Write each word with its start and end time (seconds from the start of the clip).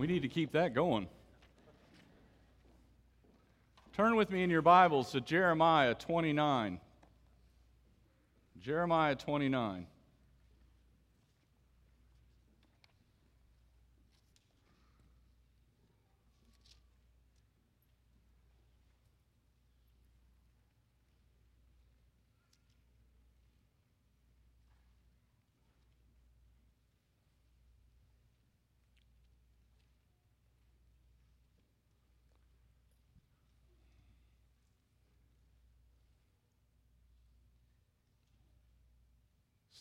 We 0.00 0.06
need 0.06 0.22
to 0.22 0.28
keep 0.28 0.52
that 0.52 0.72
going. 0.72 1.08
Turn 3.94 4.16
with 4.16 4.30
me 4.30 4.42
in 4.42 4.48
your 4.48 4.62
Bibles 4.62 5.12
to 5.12 5.20
Jeremiah 5.20 5.92
29. 5.92 6.80
Jeremiah 8.62 9.14
29. 9.14 9.86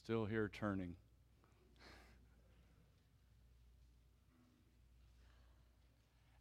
Still 0.09 0.25
here 0.25 0.49
turning. 0.59 0.95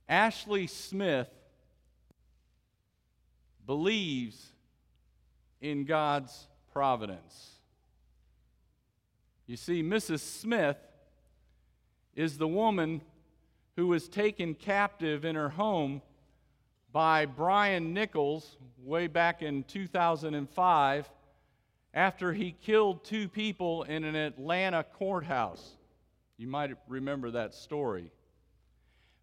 Ashley 0.09 0.67
Smith 0.67 1.29
believes 3.67 4.43
in 5.61 5.85
God's 5.85 6.49
providence. 6.73 7.59
You 9.47 9.59
see, 9.59 9.83
Mrs. 9.83 10.21
Smith 10.21 10.79
is 12.17 12.39
the 12.39 12.49
woman 12.49 13.03
who 13.77 13.89
was 13.89 14.09
taken 14.09 14.55
captive 14.55 15.27
in 15.27 15.37
her 15.37 15.51
home 15.51 16.01
by 16.91 17.27
Brian 17.27 17.93
Nichols 17.93 18.57
way 18.83 19.09
back 19.09 19.43
in 19.43 19.63
2005 19.65 21.11
after 21.95 22.33
he 22.33 22.53
killed 22.53 23.05
two 23.05 23.29
people 23.29 23.83
in 23.85 24.05
an 24.05 24.15
Atlanta 24.15 24.85
courthouse. 24.85 25.77
You 26.37 26.47
might 26.47 26.71
remember 26.87 27.31
that 27.33 27.55
story. 27.55 28.13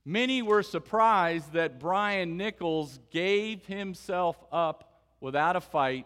Many 0.03 0.41
were 0.41 0.63
surprised 0.63 1.53
that 1.53 1.79
Brian 1.79 2.37
Nichols 2.37 2.99
gave 3.11 3.65
himself 3.65 4.37
up 4.51 5.01
without 5.19 5.55
a 5.55 5.61
fight 5.61 6.05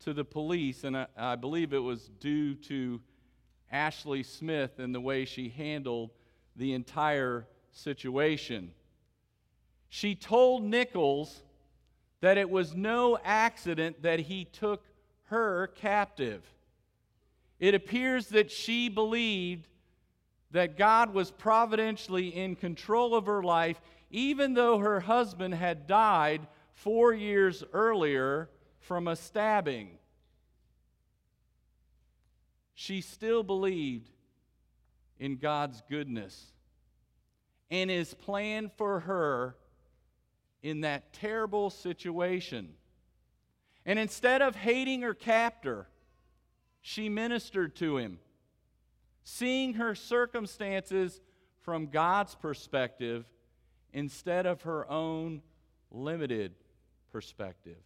to 0.00 0.12
the 0.12 0.24
police, 0.24 0.84
and 0.84 0.96
I, 0.96 1.06
I, 1.16 1.36
believe 1.36 1.72
it 1.72 1.78
was 1.78 2.10
due 2.20 2.54
to 2.54 3.00
Ashley 3.72 4.22
Smith 4.22 4.78
and 4.78 4.94
the 4.94 5.00
way 5.00 5.24
she 5.24 5.48
handled 5.48 6.10
the 6.54 6.74
entire 6.74 7.46
situation. 7.72 8.70
She 9.88 10.14
told 10.14 10.62
Nichols 10.62 11.42
that 12.20 12.38
it 12.38 12.48
was 12.48 12.74
no 12.74 13.18
accident 13.24 14.02
that 14.02 14.20
he 14.20 14.44
took 14.44 14.84
her 15.26 15.68
captive. 15.68 16.42
It 17.58 17.74
appears 17.74 18.28
that 18.28 18.50
she 18.50 18.88
believed 18.88 19.68
that 20.50 20.76
God 20.76 21.12
was 21.12 21.30
providentially 21.30 22.28
in 22.28 22.56
control 22.56 23.14
of 23.14 23.26
her 23.26 23.42
life, 23.42 23.80
even 24.10 24.54
though 24.54 24.78
her 24.78 25.00
husband 25.00 25.54
had 25.54 25.86
died 25.86 26.46
four 26.72 27.12
years 27.12 27.64
earlier 27.72 28.50
from 28.80 29.08
a 29.08 29.16
stabbing. 29.16 29.98
She 32.74 33.00
still 33.00 33.42
believed 33.42 34.10
in 35.18 35.36
God's 35.36 35.82
goodness 35.88 36.52
and 37.70 37.90
his 37.90 38.14
plan 38.14 38.70
for 38.76 39.00
her 39.00 39.56
in 40.62 40.82
that 40.82 41.12
terrible 41.12 41.70
situation. 41.70 42.74
And 43.86 44.00
instead 44.00 44.42
of 44.42 44.56
hating 44.56 45.02
her 45.02 45.14
captor, 45.14 45.88
she 46.80 47.08
ministered 47.08 47.76
to 47.76 47.96
him, 47.98 48.18
seeing 49.22 49.74
her 49.74 49.94
circumstances 49.94 51.20
from 51.62 51.86
God's 51.86 52.34
perspective 52.34 53.24
instead 53.92 54.44
of 54.44 54.62
her 54.62 54.90
own 54.90 55.40
limited 55.92 56.56
perspective. 57.12 57.78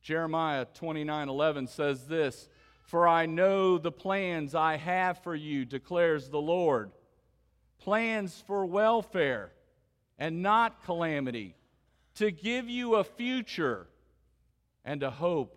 Jeremiah 0.00 0.64
29:11 0.64 1.66
says 1.66 2.06
this, 2.06 2.48
"For 2.84 3.06
I 3.06 3.26
know 3.26 3.78
the 3.78 3.92
plans 3.92 4.54
I 4.54 4.76
have 4.76 5.22
for 5.22 5.34
you," 5.34 5.64
declares 5.64 6.30
the 6.30 6.40
Lord, 6.40 6.92
"plans 7.78 8.40
for 8.40 8.64
welfare 8.64 9.52
and 10.18 10.40
not 10.40 10.82
calamity, 10.84 11.56
to 12.20 12.30
give 12.30 12.68
you 12.68 12.96
a 12.96 13.02
future 13.02 13.86
and 14.84 15.02
a 15.02 15.10
hope. 15.10 15.56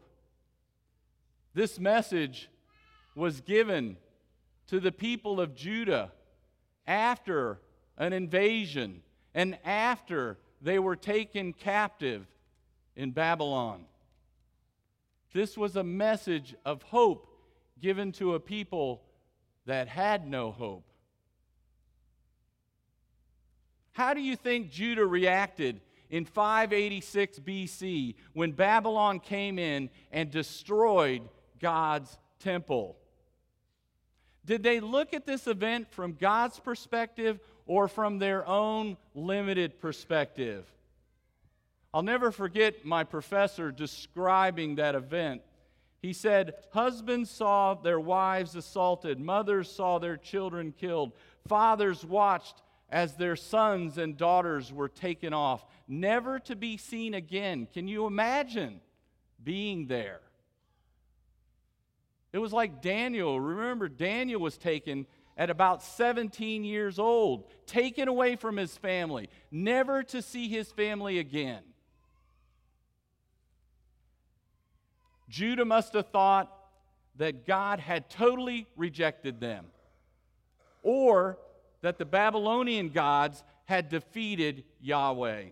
This 1.54 1.78
message 1.78 2.50
was 3.16 3.42
given 3.42 3.98
to 4.68 4.80
the 4.80 4.94
people 4.94 5.42
of 5.42 5.56
Judah 5.56 6.14
after 6.88 7.60
an 7.98 8.14
invasion 8.14 9.02
and 9.36 9.58
after 9.66 10.38
they 10.62 10.80
were 10.80 10.96
taken 10.96 11.52
captive 11.52 12.26
in 12.96 13.12
Babylon. 13.12 13.84
This 15.34 15.58
was 15.58 15.76
a 15.76 15.84
message 15.84 16.56
of 16.64 16.82
hope 16.84 17.28
given 17.82 18.14
to 18.14 18.36
a 18.36 18.40
people 18.40 19.02
that 19.66 19.90
had 19.90 20.26
no 20.26 20.50
hope. 20.54 20.86
How 23.92 24.14
do 24.14 24.22
you 24.22 24.38
think 24.38 24.72
Judah 24.72 25.06
reacted 25.06 25.82
in 26.14 26.26
586 26.26 27.40
BC 27.40 28.14
when 28.34 28.52
Babylon 28.52 29.20
came 29.20 29.58
in 29.58 29.90
and 30.12 30.30
destroyed 30.30 31.28
God's 31.60 32.20
temple. 32.40 32.98
Did 34.46 34.62
they 34.62 34.80
look 34.80 35.16
at 35.16 35.26
this 35.26 35.48
event 35.48 35.92
from 35.92 36.14
God's 36.14 36.60
perspective 36.60 37.40
or 37.66 37.88
from 37.88 38.20
their 38.20 38.48
own 38.48 38.96
limited 39.16 39.80
perspective? 39.80 40.72
I'll 41.92 42.04
never 42.04 42.32
forget 42.32 42.86
my 42.86 43.04
professor 43.04 43.72
describing 43.72 44.76
that 44.76 44.94
event. 44.94 45.42
He 46.00 46.14
said, 46.14 46.54
Husbands 46.74 47.32
saw 47.32 47.74
their 47.74 48.00
wives 48.00 48.56
assaulted, 48.56 49.20
mothers 49.20 49.72
saw 49.72 49.98
their 49.98 50.18
children 50.18 50.76
killed, 50.80 51.14
fathers 51.48 52.06
watched 52.06 52.62
as 52.94 53.16
their 53.16 53.36
sons 53.36 53.98
and 53.98 54.16
daughters 54.16 54.72
were 54.72 54.88
taken 54.88 55.34
off, 55.34 55.66
never 55.88 56.38
to 56.38 56.56
be 56.56 56.78
seen 56.78 57.16
again. 57.16 57.68
Can 57.74 57.88
you 57.88 58.06
imagine 58.06 58.80
being 59.44 59.88
there? 59.88 60.22
It 62.32 62.38
was 62.38 62.54
like 62.54 62.84
Daniel. 62.84 63.40
Remember, 63.40 63.90
Daniel 63.90 64.40
was 64.40 64.60
taken 64.60 65.08
at 65.36 65.50
about 65.50 65.82
17 65.82 66.64
years 66.64 67.00
old, 67.00 67.50
taken 67.66 68.08
away 68.08 68.36
from 68.36 68.58
his 68.58 68.78
family, 68.78 69.28
never 69.50 70.04
to 70.04 70.22
see 70.22 70.48
his 70.48 70.72
family 70.72 71.18
again. 71.18 71.64
Judah 75.30 75.66
must 75.66 75.94
have 75.94 76.10
thought 76.10 76.56
that 77.16 77.48
God 77.48 77.80
had 77.80 78.08
totally 78.08 78.68
rejected 78.76 79.40
them, 79.40 79.66
or 80.84 81.40
that 81.84 81.98
the 81.98 82.06
Babylonian 82.06 82.90
gods 82.90 83.44
had 83.66 83.90
defeated 83.90 84.64
Yahweh. 84.82 85.48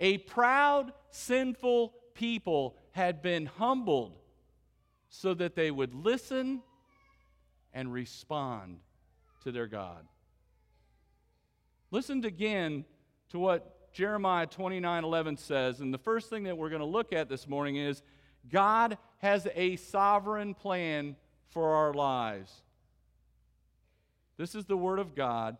A 0.00 0.18
proud, 0.18 0.92
sinful 1.10 1.94
people 2.14 2.76
had 2.92 3.22
been 3.22 3.46
humbled 3.46 4.18
so 5.08 5.32
that 5.34 5.56
they 5.56 5.70
would 5.70 5.94
listen 5.94 6.60
and 7.72 7.92
respond 7.92 8.80
to 9.44 9.50
their 9.50 9.66
God. 9.66 10.06
Listen 11.90 12.22
again 12.24 12.84
to 13.30 13.38
what 13.38 13.92
Jeremiah 13.94 14.46
29 14.46 15.04
11 15.04 15.36
says. 15.38 15.80
And 15.80 15.92
the 15.92 15.98
first 15.98 16.28
thing 16.28 16.44
that 16.44 16.58
we're 16.58 16.68
going 16.68 16.80
to 16.80 16.86
look 16.86 17.14
at 17.14 17.30
this 17.30 17.48
morning 17.48 17.76
is 17.76 18.02
God 18.50 18.98
has 19.18 19.48
a 19.54 19.76
sovereign 19.76 20.52
plan 20.52 21.16
for 21.48 21.76
our 21.76 21.94
lives. 21.94 22.62
This 24.38 24.54
is 24.54 24.64
the 24.66 24.76
word 24.76 25.00
of 25.00 25.14
God. 25.14 25.58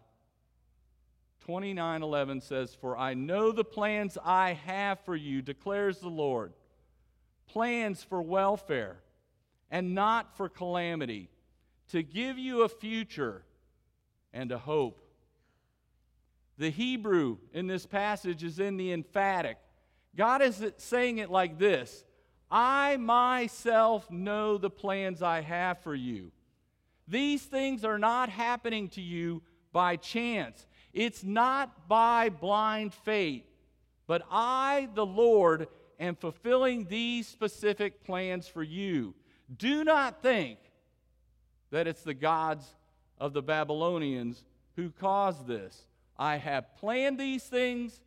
29:11 1.41 2.41
says, 2.41 2.75
"For 2.75 2.97
I 2.97 3.15
know 3.15 3.53
the 3.53 3.65
plans 3.65 4.17
I 4.25 4.53
have 4.53 5.01
for 5.01 5.17
you," 5.17 5.43
declares 5.43 5.99
the 5.99 6.09
Lord. 6.09 6.55
Plans 7.47 8.05
for 8.05 8.23
welfare 8.23 9.03
and 9.71 9.95
not 9.95 10.37
for 10.37 10.49
calamity, 10.49 11.29
to 11.89 12.03
give 12.03 12.39
you 12.39 12.63
a 12.63 12.69
future 12.69 13.45
and 14.33 14.53
a 14.53 14.59
hope. 14.59 15.01
The 16.57 16.71
Hebrew 16.71 17.39
in 17.53 17.67
this 17.67 17.87
passage 17.87 18.43
is 18.43 18.59
in 18.59 18.77
the 18.77 18.93
emphatic. 18.93 19.59
God 20.15 20.41
is 20.43 20.65
saying 20.79 21.19
it 21.19 21.31
like 21.31 21.59
this 21.59 22.05
I 22.51 22.97
myself 22.97 24.11
know 24.11 24.57
the 24.57 24.71
plans 24.71 25.23
I 25.23 25.41
have 25.41 25.81
for 25.81 25.95
you 25.95 26.33
These 27.09 27.43
things 27.43 27.85
are 27.85 27.99
not 27.99 28.29
happening 28.29 28.89
to 28.91 29.01
you 29.01 29.43
by 29.73 29.97
chance. 29.97 30.67
It's 30.93 31.25
not 31.25 31.89
by 31.89 32.29
blind 32.29 32.93
faith, 32.93 33.45
but 34.07 34.23
I, 34.31 34.89
the 34.95 35.07
Lord, 35.07 35.69
am 35.99 36.17
fulfilling 36.17 36.87
these 36.87 37.27
specific 37.27 38.05
plans 38.05 38.47
for 38.47 38.63
you. 38.63 39.15
Do 39.57 39.85
not 39.85 40.23
think 40.23 40.59
that 41.71 41.87
it's 41.87 42.03
the 42.03 42.15
gods 42.15 42.67
of 43.19 43.33
the 43.33 43.43
Babylonians 43.43 44.45
who 44.77 44.91
caused 44.91 45.47
this. 45.47 45.87
I 46.19 46.37
have 46.37 46.77
planned 46.77 47.19
these 47.19 47.45
things, 47.45 48.01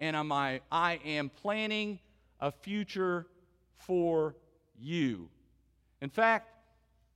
and 0.00 0.16
I 0.16 0.60
am 1.04 1.30
planning 1.30 1.98
a 2.40 2.50
future 2.50 3.26
for 3.78 4.36
you. 4.78 5.28
In 6.00 6.10
fact, 6.10 6.50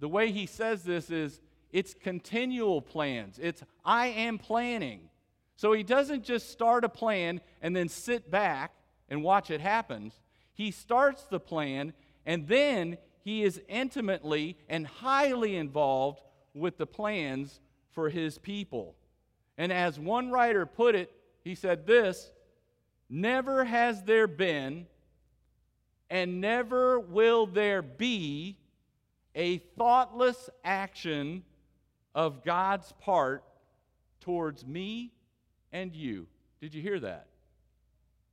the 0.00 0.08
way 0.08 0.32
he 0.32 0.46
says 0.46 0.82
this 0.82 1.10
is 1.10 1.40
it's 1.72 1.94
continual 1.94 2.82
plans. 2.82 3.38
It's 3.40 3.62
I 3.84 4.08
am 4.08 4.38
planning. 4.38 5.08
So 5.56 5.72
he 5.72 5.82
doesn't 5.82 6.24
just 6.24 6.50
start 6.50 6.84
a 6.84 6.88
plan 6.88 7.40
and 7.60 7.76
then 7.76 7.88
sit 7.88 8.30
back 8.30 8.72
and 9.08 9.22
watch 9.22 9.50
it 9.50 9.60
happen. 9.60 10.10
He 10.52 10.70
starts 10.70 11.24
the 11.24 11.38
plan 11.38 11.92
and 12.26 12.48
then 12.48 12.96
he 13.22 13.42
is 13.42 13.60
intimately 13.68 14.56
and 14.68 14.86
highly 14.86 15.56
involved 15.56 16.20
with 16.54 16.78
the 16.78 16.86
plans 16.86 17.60
for 17.92 18.08
his 18.08 18.38
people. 18.38 18.96
And 19.58 19.70
as 19.70 19.98
one 19.98 20.30
writer 20.30 20.64
put 20.64 20.94
it, 20.94 21.12
he 21.44 21.54
said 21.54 21.86
this 21.86 22.32
Never 23.08 23.64
has 23.64 24.02
there 24.04 24.26
been 24.26 24.86
and 26.08 26.40
never 26.40 26.98
will 26.98 27.46
there 27.46 27.82
be 27.82 28.56
a 29.34 29.58
thoughtless 29.78 30.50
action 30.64 31.42
of 32.14 32.44
God's 32.44 32.92
part 33.00 33.44
towards 34.20 34.66
me 34.66 35.12
and 35.72 35.94
you. 35.94 36.26
Did 36.60 36.74
you 36.74 36.82
hear 36.82 37.00
that? 37.00 37.26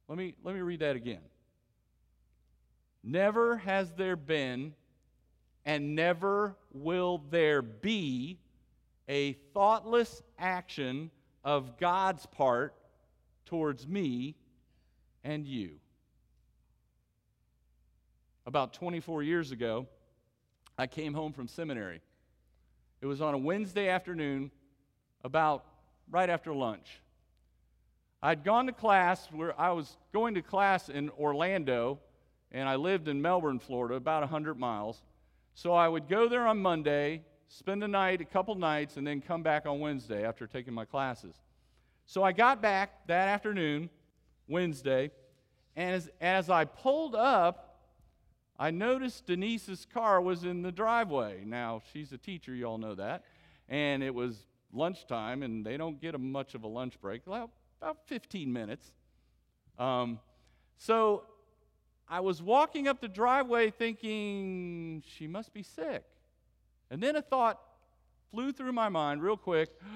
Let 0.08 0.18
me, 0.18 0.36
let 0.44 0.56
me 0.56 0.62
read 0.62 0.80
that 0.80 0.96
again. 0.96 1.22
Never 3.04 3.58
has 3.58 3.92
there 3.94 4.16
been 4.16 4.74
and 5.66 5.96
never 5.96 6.56
will 6.72 7.22
there 7.30 7.62
be 7.62 8.40
a 9.10 9.34
thoughtless 9.54 10.22
action 10.40 11.12
of 11.44 11.78
God's 11.78 12.26
part 12.26 12.74
towards 13.46 13.88
me 13.88 14.36
and 15.24 15.46
you. 15.46 15.72
About 18.46 18.74
24 18.74 19.24
years 19.24 19.52
ago, 19.52 19.88
I 20.78 20.88
came 20.88 21.14
home 21.14 21.34
from 21.34 21.48
seminary. 21.48 22.02
It 23.02 23.06
was 23.08 23.22
on 23.22 23.34
a 23.34 23.38
Wednesday 23.38 23.90
afternoon, 23.90 24.52
about 25.24 25.66
right 26.10 26.30
after 26.30 26.54
lunch. 26.54 27.02
I'd 28.22 28.44
gone 28.44 28.66
to 28.68 28.72
class 28.72 29.28
where 29.32 29.60
I 29.60 29.72
was 29.72 29.98
going 30.14 30.36
to 30.36 30.42
class 30.42 30.90
in 30.90 31.10
Orlando, 31.12 32.00
and 32.52 32.68
I 32.68 32.76
lived 32.76 33.08
in 33.08 33.22
Melbourne, 33.22 33.60
Florida, 33.60 33.96
about 33.96 34.22
100 34.22 34.58
miles. 34.58 35.02
So 35.54 35.74
I 35.74 35.88
would 35.88 36.08
go 36.08 36.28
there 36.28 36.48
on 36.48 36.60
Monday, 36.60 37.24
spend 37.48 37.82
the 37.82 37.88
night, 37.88 38.22
a 38.22 38.26
couple 38.26 38.56
nights, 38.56 38.98
and 38.98 39.06
then 39.06 39.22
come 39.22 39.44
back 39.44 39.66
on 39.66 39.80
Wednesday 39.80 40.26
after 40.26 40.48
taking 40.48 40.74
my 40.74 40.86
classes. 40.86 41.36
So 42.06 42.24
I 42.24 42.32
got 42.32 42.62
back 42.62 43.08
that 43.08 43.28
afternoon, 43.28 43.90
Wednesday, 44.48 45.12
and 45.76 45.94
as, 45.94 46.10
as 46.22 46.50
I 46.50 46.66
pulled 46.66 47.16
up, 47.16 47.67
I 48.60 48.72
noticed 48.72 49.28
Denise's 49.28 49.86
car 49.86 50.20
was 50.20 50.44
in 50.44 50.64
the 50.64 50.72
driveway. 50.72 51.44
Now, 51.46 51.82
she's 51.94 52.12
a 52.12 52.18
teacher, 52.18 52.56
you 52.56 52.66
all 52.66 52.78
know 52.78 52.96
that. 52.96 53.24
And 53.70 54.02
it 54.02 54.14
was 54.14 54.48
lunchtime, 54.74 55.44
and 55.44 55.66
they 55.66 55.78
don't 55.78 56.02
get 56.02 56.16
a 56.16 56.18
much 56.18 56.56
of 56.56 56.64
a 56.64 56.68
lunch 56.68 57.00
break, 57.00 57.22
well, 57.26 57.52
about 57.82 57.98
15 58.08 58.52
minutes. 58.52 58.92
Um, 59.78 60.20
so 60.78 61.26
I 62.10 62.20
was 62.22 62.42
walking 62.42 62.88
up 62.88 63.00
the 63.00 63.08
driveway 63.08 63.70
thinking, 63.70 65.04
she 65.06 65.28
must 65.28 65.54
be 65.54 65.62
sick. 65.62 66.04
And 66.90 67.02
then 67.02 67.16
a 67.16 67.22
thought 67.22 67.60
flew 68.32 68.52
through 68.52 68.72
my 68.72 68.90
mind 68.90 69.22
real 69.22 69.38
quick. 69.38 69.70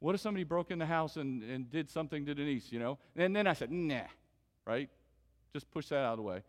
What 0.00 0.16
if 0.16 0.20
somebody 0.20 0.42
broke 0.42 0.72
in 0.72 0.80
the 0.80 0.86
house 0.86 1.16
and, 1.16 1.44
and 1.44 1.70
did 1.70 1.88
something 1.88 2.26
to 2.26 2.34
Denise, 2.34 2.72
you 2.72 2.80
know? 2.80 2.98
And 3.14 3.36
then 3.36 3.46
I 3.46 3.52
said, 3.52 3.70
nah, 3.70 4.00
right? 4.66 4.90
Just 5.52 5.70
push 5.70 5.86
that 5.90 5.98
out 5.98 6.14
of 6.14 6.16
the 6.16 6.24
way 6.24 6.42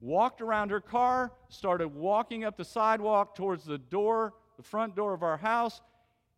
walked 0.00 0.40
around 0.40 0.70
her 0.70 0.80
car, 0.80 1.32
started 1.48 1.88
walking 1.88 2.44
up 2.44 2.56
the 2.56 2.64
sidewalk 2.64 3.34
towards 3.34 3.64
the 3.64 3.78
door, 3.78 4.34
the 4.56 4.62
front 4.62 4.96
door 4.96 5.12
of 5.12 5.22
our 5.22 5.36
house, 5.36 5.80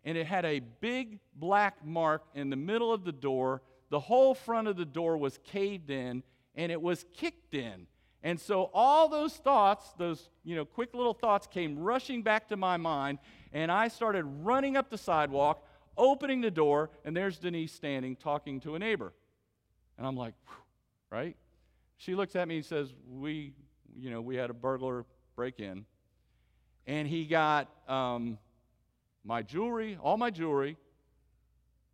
and 0.05 0.19
it 0.19 0.27
had 0.27 0.45
a 0.45 0.61
big 0.81 1.21
black 1.37 1.85
mark 1.85 2.25
in 2.35 2.51
the 2.51 2.57
middle 2.57 2.93
of 2.93 3.05
the 3.05 3.13
door. 3.13 3.63
The 3.91 4.01
whole 4.01 4.35
front 4.35 4.69
of 4.69 4.77
the 4.77 4.85
door 4.85 5.17
was 5.17 5.39
caved 5.45 5.91
in 5.91 6.23
and 6.55 6.73
it 6.73 6.81
was 6.81 7.05
kicked 7.15 7.55
in. 7.55 7.87
And 8.25 8.41
so 8.41 8.71
all 8.73 9.09
those 9.09 9.35
thoughts, 9.37 9.93
those 9.99 10.29
you 10.45 10.57
know 10.57 10.65
quick 10.65 10.95
little 10.95 11.15
thoughts 11.15 11.47
came 11.47 11.79
rushing 11.79 12.23
back 12.23 12.49
to 12.49 12.57
my 12.57 12.77
mind 12.77 13.19
and 13.53 13.71
I 13.71 13.89
started 13.89 14.25
running 14.25 14.77
up 14.77 14.91
the 14.91 14.99
sidewalk, 14.99 15.67
opening 15.97 16.41
the 16.41 16.51
door, 16.51 16.91
and 17.05 17.17
there's 17.17 17.39
Denise 17.39 17.73
standing 17.73 18.17
talking 18.17 18.61
to 18.61 18.75
a 18.75 18.79
neighbor. 18.79 19.13
And 19.99 20.07
I'm 20.07 20.17
like, 20.17 20.35
right? 21.11 21.37
She 22.03 22.17
looks 22.17 22.35
at 22.35 22.49
me 22.49 22.57
and 22.57 22.65
says, 22.65 22.93
We, 23.09 23.53
you 23.97 24.11
know, 24.11 24.21
we 24.21 24.35
had 24.35 24.51
a 24.51 24.55
burglar 24.55 25.05
break 25.37 25.61
in. 25.61 25.85
And 26.85 27.07
he 27.07 27.27
got 27.27 27.69
um, 27.89 28.39
my 29.25 29.43
jewelry, 29.43 29.97
all 30.03 30.17
my 30.17 30.31
jewelry, 30.31 30.77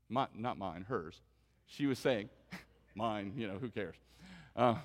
my, 0.09 0.27
not 0.35 0.57
mine, 0.57 0.87
hers. 0.89 1.21
She 1.67 1.85
was 1.85 1.99
saying, 1.99 2.31
mine, 2.95 3.35
you 3.37 3.47
know, 3.49 3.59
who 3.59 3.69
cares? 3.69 3.97
Uh, 4.57 4.77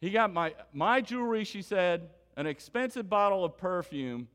he 0.00 0.10
got 0.10 0.32
my, 0.32 0.54
my 0.72 1.00
jewelry, 1.00 1.42
she 1.42 1.60
said, 1.60 2.10
an 2.36 2.46
expensive 2.46 3.10
bottle 3.10 3.44
of 3.44 3.58
perfume, 3.58 4.28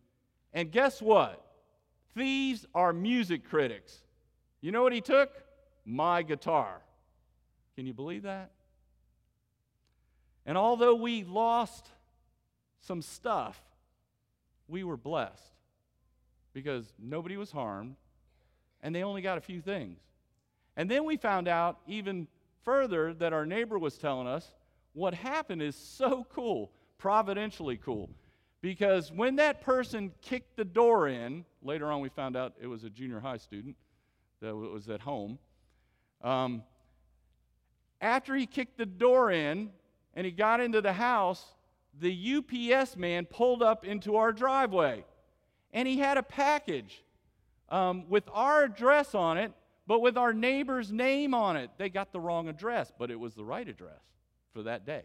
and 0.51 0.73
guess 0.73 1.01
what? 1.01 1.41
Thieves 2.15 2.65
are 2.75 2.91
music 2.91 3.47
critics. 3.47 3.99
You 4.59 4.73
know 4.73 4.83
what 4.83 4.91
he 4.91 4.99
took? 4.99 5.31
My 5.85 6.21
guitar. 6.21 6.81
Can 7.77 7.87
you 7.87 7.93
believe 7.93 8.23
that? 8.23 8.51
And 10.49 10.57
although 10.57 10.95
we 10.95 11.23
lost 11.25 11.87
some 12.81 13.03
stuff, 13.03 13.61
we 14.67 14.83
were 14.83 14.97
blessed 14.97 15.53
because 16.53 16.91
nobody 16.97 17.37
was 17.37 17.51
harmed 17.51 17.95
and 18.81 18.95
they 18.95 19.03
only 19.03 19.21
got 19.21 19.37
a 19.37 19.41
few 19.41 19.61
things. 19.61 19.99
And 20.75 20.89
then 20.89 21.06
we 21.06 21.18
found 21.18 21.47
out 21.47 21.77
even 21.85 22.27
further 22.63 23.13
that 23.13 23.31
our 23.31 23.45
neighbor 23.45 23.77
was 23.77 23.99
telling 23.99 24.25
us 24.25 24.51
what 24.94 25.13
happened 25.13 25.61
is 25.61 25.75
so 25.75 26.25
cool, 26.33 26.71
providentially 26.97 27.77
cool. 27.77 28.09
Because 28.59 29.11
when 29.11 29.35
that 29.35 29.61
person 29.61 30.11
kicked 30.23 30.57
the 30.57 30.65
door 30.65 31.07
in, 31.09 31.45
later 31.61 31.91
on 31.91 32.01
we 32.01 32.09
found 32.09 32.35
out 32.35 32.56
it 32.59 32.65
was 32.65 32.83
a 32.83 32.89
junior 32.89 33.19
high 33.19 33.37
student 33.37 33.75
that 34.41 34.56
was 34.56 34.89
at 34.89 35.01
home. 35.01 35.37
Um, 36.23 36.63
after 38.01 38.35
he 38.35 38.47
kicked 38.47 38.79
the 38.79 38.87
door 38.87 39.29
in, 39.29 39.69
and 40.19 40.26
he 40.26 40.33
got 40.33 40.59
into 40.59 40.81
the 40.81 40.92
house, 40.92 41.45
the 41.97 42.44
UPS 42.73 42.97
man 42.97 43.26
pulled 43.26 43.64
up 43.64 43.85
into 43.85 44.18
our 44.18 44.33
driveway. 44.33 45.06
And 45.71 45.88
he 45.88 45.97
had 45.97 46.18
a 46.18 46.23
package 46.23 47.06
um, 47.69 48.04
with 48.09 48.26
our 48.33 48.66
address 48.66 49.16
on 49.16 49.38
it, 49.38 49.54
but 49.88 50.02
with 50.02 50.18
our 50.18 50.33
neighbor's 50.33 50.92
name 50.92 51.33
on 51.33 51.56
it. 51.56 51.69
They 51.78 51.88
got 51.88 52.11
the 52.11 52.19
wrong 52.19 52.49
address, 52.49 52.92
but 52.99 53.09
it 53.09 53.18
was 53.18 53.33
the 53.33 53.45
right 53.45 53.66
address 53.66 54.02
for 54.52 54.61
that 54.64 54.85
day. 54.85 55.04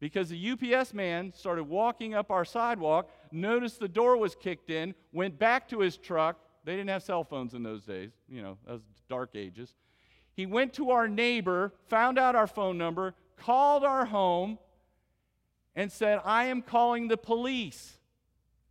Because 0.00 0.28
the 0.28 0.50
UPS 0.50 0.92
man 0.92 1.32
started 1.32 1.62
walking 1.62 2.12
up 2.12 2.32
our 2.32 2.44
sidewalk, 2.44 3.08
noticed 3.30 3.78
the 3.78 3.86
door 3.86 4.16
was 4.16 4.34
kicked 4.34 4.70
in, 4.70 4.92
went 5.12 5.38
back 5.38 5.68
to 5.68 5.78
his 5.78 5.96
truck. 5.96 6.36
They 6.64 6.72
didn't 6.72 6.90
have 6.90 7.04
cell 7.04 7.22
phones 7.22 7.54
in 7.54 7.62
those 7.62 7.84
days, 7.84 8.10
you 8.28 8.42
know, 8.42 8.58
that 8.66 8.72
was 8.72 8.82
dark 9.08 9.36
ages. 9.36 9.76
He 10.32 10.46
went 10.46 10.72
to 10.74 10.90
our 10.90 11.06
neighbor, 11.06 11.72
found 11.86 12.18
out 12.18 12.34
our 12.34 12.48
phone 12.48 12.76
number, 12.76 13.14
called 13.36 13.84
our 13.84 14.04
home 14.04 14.58
and 15.74 15.92
said, 15.92 16.20
I 16.24 16.46
am 16.46 16.62
calling 16.62 17.08
the 17.08 17.16
police. 17.16 17.94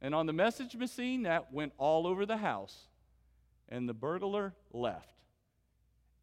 And 0.01 0.13
on 0.13 0.25
the 0.25 0.33
message 0.33 0.75
machine, 0.75 1.23
that 1.23 1.53
went 1.53 1.73
all 1.77 2.07
over 2.07 2.25
the 2.25 2.37
house. 2.37 2.87
And 3.69 3.87
the 3.87 3.93
burglar 3.93 4.53
left. 4.71 5.13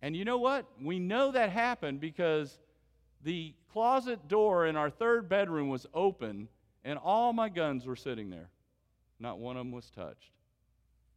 And 0.01 0.17
you 0.17 0.25
know 0.25 0.39
what? 0.39 0.67
We 0.81 0.99
know 0.99 1.31
that 1.33 1.51
happened 1.51 2.01
because 2.01 2.59
the 3.23 3.55
closet 3.73 4.29
door 4.29 4.67
in 4.67 4.77
our 4.77 4.91
third 4.91 5.29
bedroom 5.29 5.69
was 5.69 5.87
open 5.95 6.49
and 6.85 6.99
all 6.99 7.33
my 7.33 7.49
guns 7.49 7.87
were 7.87 7.97
sitting 7.97 8.29
there. 8.31 8.51
Not 9.21 9.39
one 9.39 9.57
of 9.57 9.61
them 9.61 9.73
was 9.73 9.89
touched. 9.91 10.33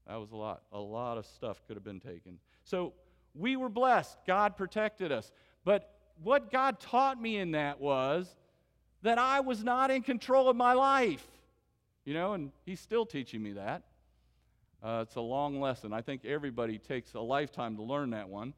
That 0.07 0.17
was 0.17 0.31
a 0.31 0.35
lot. 0.35 0.61
A 0.71 0.79
lot 0.79 1.17
of 1.17 1.25
stuff 1.25 1.61
could 1.65 1.75
have 1.75 1.83
been 1.83 1.99
taken. 1.99 2.37
So 2.63 2.93
we 3.33 3.55
were 3.55 3.69
blessed. 3.69 4.17
God 4.27 4.55
protected 4.55 5.11
us. 5.11 5.31
But 5.63 5.94
what 6.23 6.51
God 6.51 6.79
taught 6.79 7.21
me 7.21 7.37
in 7.37 7.51
that 7.51 7.79
was 7.79 8.33
that 9.01 9.17
I 9.17 9.41
was 9.41 9.63
not 9.63 9.91
in 9.91 10.01
control 10.01 10.49
of 10.49 10.55
my 10.55 10.73
life. 10.73 11.25
You 12.05 12.13
know, 12.13 12.33
and 12.33 12.51
He's 12.65 12.79
still 12.79 13.05
teaching 13.05 13.41
me 13.41 13.53
that. 13.53 13.83
Uh, 14.83 14.99
it's 15.01 15.15
a 15.15 15.21
long 15.21 15.59
lesson. 15.59 15.93
I 15.93 16.01
think 16.01 16.25
everybody 16.25 16.77
takes 16.77 17.13
a 17.13 17.19
lifetime 17.19 17.75
to 17.77 17.83
learn 17.83 18.11
that 18.11 18.29
one. 18.29 18.53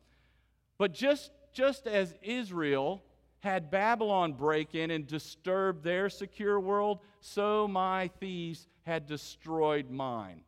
But 0.78 0.94
just, 0.94 1.32
just 1.54 1.88
as 1.88 2.14
Israel 2.22 3.02
had 3.40 3.72
Babylon 3.72 4.34
break 4.34 4.76
in 4.76 4.92
and 4.92 5.08
disturb 5.08 5.84
their 5.84 6.10
secure 6.10 6.60
world, 6.60 7.00
so 7.22 7.68
my 7.68 8.10
thieves 8.20 8.68
had 8.84 9.06
destroyed 9.06 9.90
mine. 9.90 10.42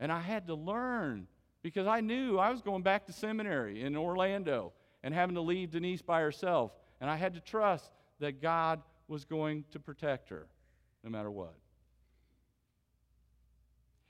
And 0.00 0.10
I 0.10 0.20
had 0.20 0.48
to 0.48 0.54
learn 0.54 1.28
because 1.62 1.86
I 1.86 2.00
knew 2.00 2.38
I 2.38 2.50
was 2.50 2.60
going 2.60 2.82
back 2.82 3.06
to 3.06 3.12
seminary 3.12 3.82
in 3.82 3.96
Orlando 3.96 4.72
and 5.06 5.14
having 5.14 5.36
to 5.36 5.40
leave 5.40 5.70
Denise 5.70 6.02
by 6.02 6.20
herself. 6.20 6.72
And 7.00 7.08
I 7.08 7.14
had 7.14 7.34
to 7.34 7.40
trust 7.40 7.92
that 8.18 8.42
God 8.42 8.82
was 9.06 9.24
going 9.24 9.62
to 9.70 9.78
protect 9.78 10.30
her 10.30 10.48
no 11.04 11.10
matter 11.10 11.30
what. 11.30 11.54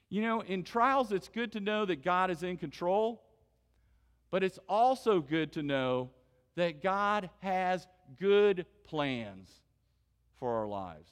You 0.08 0.22
know, 0.22 0.40
in 0.40 0.62
trials, 0.62 1.12
it's 1.12 1.28
good 1.28 1.52
to 1.52 1.60
know 1.60 1.84
that 1.84 2.02
God 2.02 2.30
is 2.30 2.42
in 2.42 2.56
control, 2.56 3.22
but 4.30 4.42
it's 4.42 4.58
also 4.70 5.20
good 5.20 5.52
to 5.52 5.62
know 5.62 6.08
that 6.54 6.82
God 6.82 7.28
has 7.40 7.86
good 8.18 8.64
plans 8.84 9.50
for 10.38 10.54
our 10.54 10.66
lives. 10.66 11.10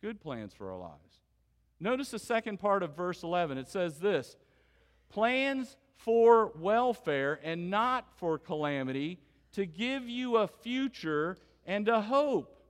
Good 0.00 0.20
plans 0.20 0.54
for 0.54 0.70
our 0.70 0.78
lives. 0.78 1.18
Notice 1.80 2.12
the 2.12 2.20
second 2.20 2.60
part 2.60 2.84
of 2.84 2.94
verse 2.94 3.24
11. 3.24 3.58
It 3.58 3.66
says 3.66 3.98
this 3.98 4.36
plans 5.10 5.76
for 5.96 6.52
welfare 6.56 7.40
and 7.42 7.70
not 7.70 8.06
for 8.16 8.38
calamity, 8.38 9.18
to 9.52 9.66
give 9.66 10.08
you 10.08 10.36
a 10.36 10.46
future 10.46 11.36
and 11.64 11.88
a 11.88 12.00
hope. 12.00 12.62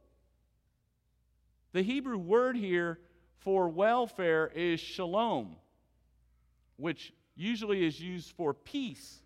The 1.72 1.82
Hebrew 1.82 2.18
word 2.18 2.56
here 2.56 2.98
for 3.38 3.68
welfare 3.68 4.50
is 4.54 4.80
shalom, 4.80 5.56
which 6.76 7.12
usually 7.34 7.84
is 7.86 8.00
used 8.00 8.32
for 8.32 8.54
peace, 8.54 9.20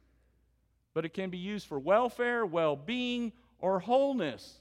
but 0.94 1.04
it 1.04 1.14
can 1.14 1.30
be 1.30 1.38
used 1.38 1.66
for 1.66 1.78
welfare, 1.78 2.44
well 2.44 2.76
being, 2.76 3.32
or 3.60 3.78
wholeness. 3.78 4.60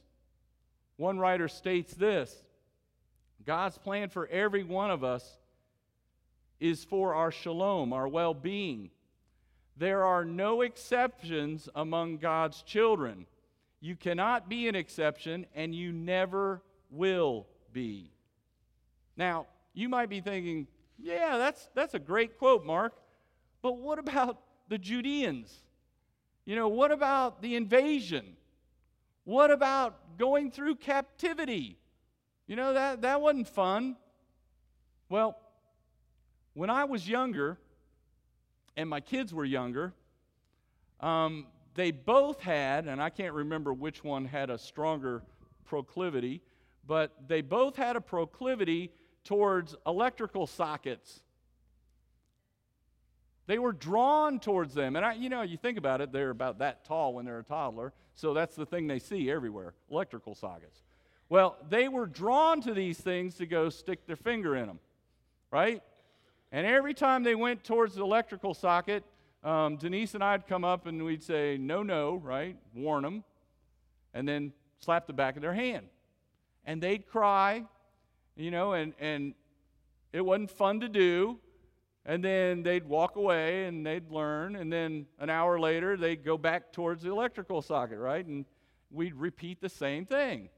One 0.98 1.18
writer 1.18 1.48
states 1.48 1.94
this 1.94 2.44
God's 3.46 3.78
plan 3.78 4.10
for 4.10 4.28
every 4.28 4.64
one 4.64 4.92
of 4.92 5.04
us 5.04 5.38
is 6.60 6.84
for 6.84 7.16
our 7.16 7.32
shalom, 7.32 7.94
our 7.94 8.08
well 8.08 8.34
being. 8.34 8.92
There 9.80 10.04
are 10.04 10.26
no 10.26 10.60
exceptions 10.60 11.70
among 11.74 12.18
God's 12.18 12.62
children. 12.64 13.26
You 13.80 13.96
cannot 13.96 14.50
be 14.50 14.68
an 14.68 14.76
exception, 14.76 15.46
and 15.56 15.74
you 15.74 15.94
never 15.94 16.62
will 16.92 17.48
be. 17.72 18.12
Now, 19.16 19.48
you 19.74 19.88
might 19.88 20.10
be 20.10 20.20
thinking, 20.20 20.68
yeah, 20.98 21.38
that's, 21.38 21.70
that's 21.76 21.94
a 21.94 22.00
great 22.00 22.38
quote, 22.38 22.66
Mark, 22.66 22.94
but 23.62 23.78
what 23.78 24.00
about 24.00 24.42
the 24.68 24.78
Judeans? 24.78 25.56
You 26.44 26.58
know, 26.58 26.68
what 26.68 26.92
about 26.92 27.42
the 27.42 27.56
invasion? 27.56 28.36
What 29.24 29.50
about 29.50 30.18
going 30.18 30.52
through 30.52 30.76
captivity? 30.76 31.78
You 32.48 32.58
know, 32.58 32.74
that, 32.74 33.04
that 33.04 33.22
wasn't 33.22 33.48
fun. 33.48 33.96
Well, 35.08 35.38
when 36.54 36.70
I 36.70 36.84
was 36.84 37.08
younger 37.08 37.58
and 38.80 38.90
my 38.90 39.02
kids 39.02 39.34
were 39.34 39.44
younger, 39.44 39.94
um, 41.02 41.48
they 41.76 41.92
both 41.92 42.40
had, 42.40 42.88
and 42.88 43.02
I 43.02 43.10
can't 43.10 43.34
remember 43.34 43.74
which 43.74 44.06
one 44.06 44.24
had 44.24 44.50
a 44.50 44.58
stronger 44.58 45.22
proclivity, 45.66 46.42
but 46.88 47.14
they 47.28 47.42
both 47.42 47.76
had 47.76 47.98
a 47.98 48.02
proclivity 48.02 48.94
towards 49.26 49.76
electrical 49.86 50.48
sockets. 50.48 51.20
They 53.48 53.60
were 53.60 53.74
drawn 53.74 54.40
towards 54.40 54.74
them. 54.74 54.96
And 54.96 55.06
I, 55.06 55.14
you 55.16 55.28
know, 55.28 55.42
you 55.42 55.58
think 55.58 55.78
about 55.78 56.00
it, 56.00 56.14
they're 56.14 56.30
about 56.30 56.60
that 56.60 56.86
tall 56.86 57.14
when 57.14 57.26
they're 57.26 57.40
a 57.40 57.44
toddler. 57.44 57.92
So 58.16 58.34
that's 58.34 58.56
the 58.56 58.66
thing 58.66 58.88
they 58.88 59.00
see 59.00 59.30
everywhere 59.30 59.74
electrical 59.92 60.36
sockets. 60.36 60.84
Well, 61.28 61.58
they 61.68 61.90
were 61.90 62.06
drawn 62.06 62.62
to 62.62 62.74
these 62.74 62.98
things 62.98 63.36
to 63.36 63.46
go 63.46 63.70
stick 63.70 64.08
their 64.08 64.16
finger 64.16 64.56
in 64.56 64.68
them, 64.68 64.80
right? 65.52 65.84
And 66.52 66.66
every 66.66 66.94
time 66.94 67.24
they 67.24 67.36
went 67.36 67.64
towards 67.64 67.96
the 67.96 68.04
electrical 68.04 68.54
socket, 68.54 69.04
um, 69.44 69.78
Denise 69.78 70.16
and 70.16 70.24
I'd 70.24 70.48
come 70.48 70.66
up 70.66 70.88
and 70.88 71.04
we'd 71.04 71.24
say, 71.24 71.58
no, 71.58 71.84
no, 71.84 72.16
right? 72.16 72.58
Warn 72.74 73.04
them. 73.04 73.24
And 74.14 74.28
then 74.28 74.54
slap 74.80 75.08
the 75.08 75.14
back 75.14 75.36
of 75.36 75.42
their 75.42 75.54
hand. 75.54 75.88
And 76.66 76.82
they'd 76.82 77.08
cry, 77.08 77.64
you 78.36 78.52
know, 78.52 78.74
and, 78.74 78.94
and 79.00 79.34
it 80.12 80.22
wasn't 80.22 80.52
fun 80.52 80.80
to 80.82 80.90
do. 80.90 81.40
And 82.06 82.24
then 82.24 82.64
they'd 82.64 82.86
walk 82.86 83.16
away 83.16 83.66
and 83.66 83.86
they'd 83.86 84.10
learn. 84.10 84.56
And 84.56 84.74
then 84.74 85.06
an 85.20 85.30
hour 85.30 85.60
later, 85.60 85.96
they'd 85.96 86.24
go 86.24 86.38
back 86.38 86.74
towards 86.74 87.04
the 87.04 87.12
electrical 87.12 87.62
socket, 87.62 88.00
right? 88.00 88.26
And 88.26 88.46
we'd 88.90 89.14
repeat 89.14 89.62
the 89.62 89.70
same 89.70 90.06
thing. 90.06 90.50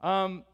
Um, 0.00 0.44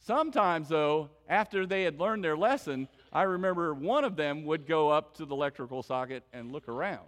sometimes, 0.00 0.68
though, 0.68 1.10
after 1.28 1.66
they 1.66 1.84
had 1.84 1.98
learned 1.98 2.24
their 2.24 2.36
lesson, 2.36 2.88
I 3.12 3.22
remember 3.22 3.72
one 3.74 4.04
of 4.04 4.16
them 4.16 4.44
would 4.44 4.66
go 4.66 4.90
up 4.90 5.16
to 5.16 5.24
the 5.24 5.34
electrical 5.34 5.82
socket 5.82 6.24
and 6.32 6.52
look 6.52 6.68
around. 6.68 7.06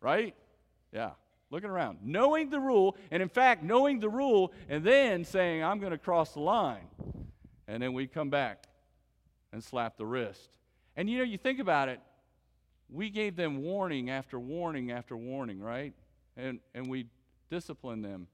Right? 0.00 0.34
Yeah, 0.92 1.10
looking 1.50 1.70
around. 1.70 1.98
Knowing 2.02 2.50
the 2.50 2.60
rule, 2.60 2.96
and 3.10 3.22
in 3.22 3.28
fact, 3.28 3.62
knowing 3.62 4.00
the 4.00 4.08
rule, 4.08 4.52
and 4.68 4.84
then 4.84 5.24
saying, 5.24 5.62
I'm 5.62 5.78
going 5.78 5.92
to 5.92 5.98
cross 5.98 6.32
the 6.32 6.40
line. 6.40 6.86
And 7.68 7.82
then 7.82 7.92
we'd 7.92 8.12
come 8.12 8.30
back 8.30 8.66
and 9.52 9.62
slap 9.62 9.96
the 9.96 10.06
wrist. 10.06 10.50
And 10.96 11.08
you 11.08 11.18
know, 11.18 11.24
you 11.24 11.38
think 11.38 11.58
about 11.58 11.88
it, 11.88 12.00
we 12.90 13.08
gave 13.08 13.36
them 13.36 13.62
warning 13.62 14.10
after 14.10 14.38
warning 14.38 14.90
after 14.90 15.16
warning, 15.16 15.60
right? 15.60 15.94
And, 16.36 16.60
and 16.74 16.88
we 16.88 17.06
disciplined 17.50 18.04
them. 18.04 18.26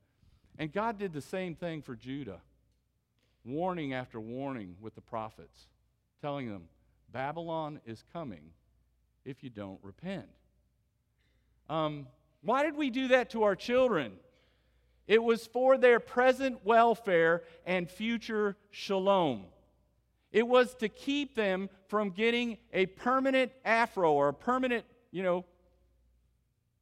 And 0.59 0.73
God 0.73 0.99
did 0.99 1.13
the 1.13 1.21
same 1.21 1.55
thing 1.55 1.83
for 1.83 1.95
Judah 1.95 2.41
warning 3.49 3.93
after 3.95 4.21
warning 4.21 4.77
with 4.81 4.95
the 4.95 5.01
prophets, 5.01 5.67
telling 6.21 6.49
them, 6.49 6.65
Babylon 7.13 7.81
is 7.87 8.05
coming 8.13 8.51
if 9.25 9.43
you 9.43 9.51
don't 9.51 9.79
repent. 9.83 10.27
Um, 11.69 12.07
why 12.43 12.63
did 12.63 12.77
we 12.77 12.91
do 12.91 13.09
that 13.09 13.31
to 13.31 13.43
our 13.43 13.57
children? 13.57 14.13
It 15.07 15.23
was 15.23 15.47
for 15.47 15.79
their 15.79 16.01
present 16.01 16.65
welfare 16.65 17.43
and 17.67 17.91
future 17.91 18.57
shalom. 18.71 19.47
It 20.33 20.47
was 20.47 20.75
to 20.77 20.89
keep 20.89 21.35
them 21.35 21.71
from 21.89 22.11
getting 22.11 22.59
a 22.73 22.87
permanent 22.87 23.53
afro 23.65 24.13
or 24.13 24.29
a 24.29 24.35
permanent, 24.35 24.85
you 25.11 25.23
know, 25.23 25.47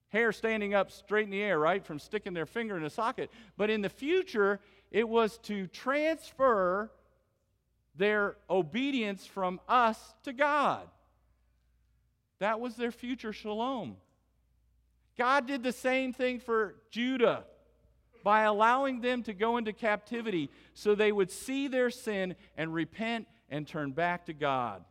hair 0.08 0.32
standing 0.32 0.74
up 0.74 0.90
straight 0.90 1.24
in 1.24 1.30
the 1.30 1.42
air, 1.42 1.58
right, 1.58 1.84
from 1.84 1.98
sticking 1.98 2.34
their 2.34 2.46
finger 2.46 2.76
in 2.76 2.84
a 2.84 2.90
socket. 2.90 3.30
But 3.56 3.70
in 3.70 3.82
the 3.82 3.88
future, 3.88 4.60
it 4.90 5.08
was 5.08 5.38
to 5.38 5.66
transfer 5.66 6.90
their 7.94 8.36
obedience 8.48 9.26
from 9.26 9.60
us 9.68 10.14
to 10.24 10.32
God. 10.32 10.86
That 12.38 12.60
was 12.60 12.76
their 12.76 12.92
future 12.92 13.32
shalom. 13.32 13.96
God 15.16 15.46
did 15.46 15.62
the 15.62 15.72
same 15.72 16.12
thing 16.12 16.40
for 16.40 16.74
Judah 16.90 17.44
by 18.22 18.42
allowing 18.42 19.00
them 19.00 19.22
to 19.22 19.32
go 19.32 19.56
into 19.56 19.72
captivity 19.72 20.50
so 20.74 20.94
they 20.94 21.12
would 21.12 21.30
see 21.30 21.68
their 21.68 21.90
sin 21.90 22.34
and 22.56 22.74
repent 22.74 23.26
and 23.48 23.66
turn 23.66 23.92
back 23.92 24.26
to 24.26 24.34
God. 24.34 24.84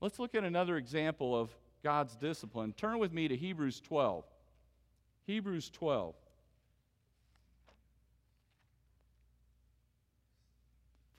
Let's 0.00 0.18
look 0.18 0.34
at 0.34 0.44
another 0.44 0.76
example 0.76 1.38
of 1.38 1.50
God's 1.82 2.16
discipline. 2.16 2.72
Turn 2.72 2.98
with 2.98 3.12
me 3.12 3.28
to 3.28 3.36
Hebrews 3.36 3.80
12. 3.80 4.24
Hebrews 5.26 5.70
12. 5.70 6.14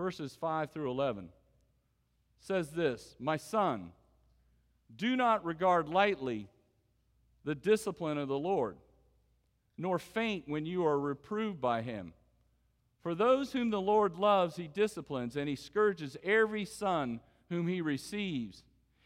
Verses 0.03 0.35
5 0.35 0.69
through 0.69 0.91
11 0.91 1.29
says 2.41 2.71
this 2.71 3.15
My 3.21 3.37
son, 3.37 3.93
do 4.93 5.15
not 5.15 5.45
regard 5.45 5.87
lightly 5.87 6.49
the 7.45 7.55
discipline 7.55 8.17
of 8.17 8.27
the 8.27 8.37
Lord, 8.37 8.75
nor 9.77 9.97
faint 9.97 10.43
when 10.45 10.65
you 10.65 10.85
are 10.85 10.99
reproved 10.99 11.61
by 11.61 11.83
him. 11.83 12.11
For 13.01 13.15
those 13.15 13.53
whom 13.53 13.69
the 13.69 13.79
Lord 13.79 14.17
loves, 14.17 14.57
he 14.57 14.67
disciplines, 14.67 15.37
and 15.37 15.47
he 15.47 15.55
scourges 15.55 16.17
every 16.21 16.65
son 16.65 17.21
whom 17.47 17.69
he 17.69 17.79
receives. 17.79 18.65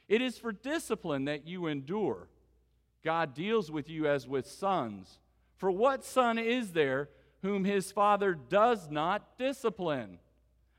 It 0.10 0.24
is 0.24 0.40
for 0.40 0.52
discipline 0.52 1.26
that 1.26 1.48
you 1.48 1.68
endure. 1.68 2.28
God 3.04 3.36
deals 3.36 3.70
with 3.70 3.88
you 3.88 4.08
as 4.08 4.28
with 4.28 4.48
sons. 4.48 5.20
For 5.58 5.70
what 5.70 6.04
son 6.04 6.40
is 6.40 6.72
there 6.72 7.10
whom 7.44 7.66
his 7.66 7.92
father 7.92 8.34
does 8.34 8.90
not 8.90 9.38
discipline? 9.38 10.18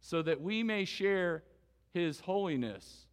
so 0.00 0.22
that 0.22 0.40
we 0.40 0.62
may 0.62 0.84
share 0.84 1.42
his 1.92 2.20
holiness. 2.20 3.06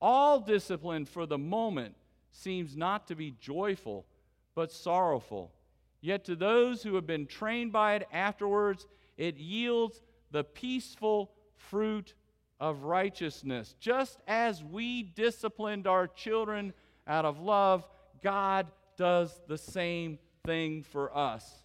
All 0.00 0.40
discipline 0.40 1.04
for 1.04 1.26
the 1.26 1.38
moment 1.38 1.94
seems 2.30 2.76
not 2.76 3.06
to 3.08 3.14
be 3.14 3.34
joyful, 3.40 4.06
but 4.54 4.72
sorrowful. 4.72 5.52
Yet 6.00 6.24
to 6.24 6.36
those 6.36 6.82
who 6.82 6.94
have 6.96 7.06
been 7.06 7.26
trained 7.26 7.72
by 7.72 7.94
it 7.94 8.08
afterwards, 8.12 8.86
it 9.16 9.36
yields 9.36 10.00
the 10.30 10.44
peaceful 10.44 11.30
fruit 11.54 12.14
of 12.58 12.84
righteousness. 12.84 13.74
Just 13.78 14.18
as 14.26 14.62
we 14.64 15.02
disciplined 15.02 15.86
our 15.86 16.06
children 16.08 16.72
out 17.06 17.24
of 17.24 17.40
love, 17.40 17.86
God 18.22 18.66
does 18.96 19.40
the 19.46 19.58
same 19.58 20.18
thing 20.44 20.82
for 20.82 21.16
us. 21.16 21.62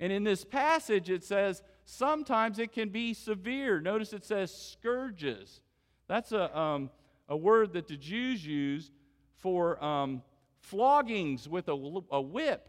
And 0.00 0.12
in 0.12 0.24
this 0.24 0.44
passage, 0.44 1.10
it 1.10 1.24
says 1.24 1.62
sometimes 1.86 2.58
it 2.58 2.72
can 2.72 2.90
be 2.90 3.14
severe. 3.14 3.80
Notice 3.80 4.12
it 4.12 4.24
says 4.24 4.52
scourges. 4.52 5.62
That's 6.08 6.32
a, 6.32 6.56
um, 6.56 6.90
a 7.28 7.36
word 7.36 7.72
that 7.72 7.88
the 7.88 7.96
Jews 7.96 8.44
use 8.44 8.90
for 9.36 9.82
um, 9.82 10.22
floggings 10.60 11.48
with 11.48 11.68
a, 11.68 12.02
a 12.10 12.20
whip. 12.20 12.68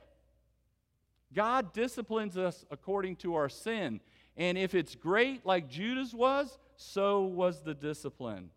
God 1.34 1.74
disciplines 1.74 2.38
us 2.38 2.64
according 2.72 3.18
to 3.18 3.36
our 3.36 3.50
sin. 3.50 4.00
And 4.38 4.58
if 4.58 4.76
it's 4.76 4.96
great, 4.96 5.46
like 5.46 5.68
Judah's 5.68 6.14
was, 6.14 6.58
so 6.78 7.24
was 7.24 7.62
the 7.62 7.74
discipline. 7.74 8.52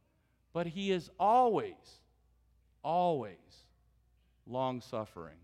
But 0.52 0.66
he 0.66 0.92
is 0.92 1.10
always, 1.18 2.00
always 2.84 3.36
long 4.46 4.82
suffering. 4.82 5.38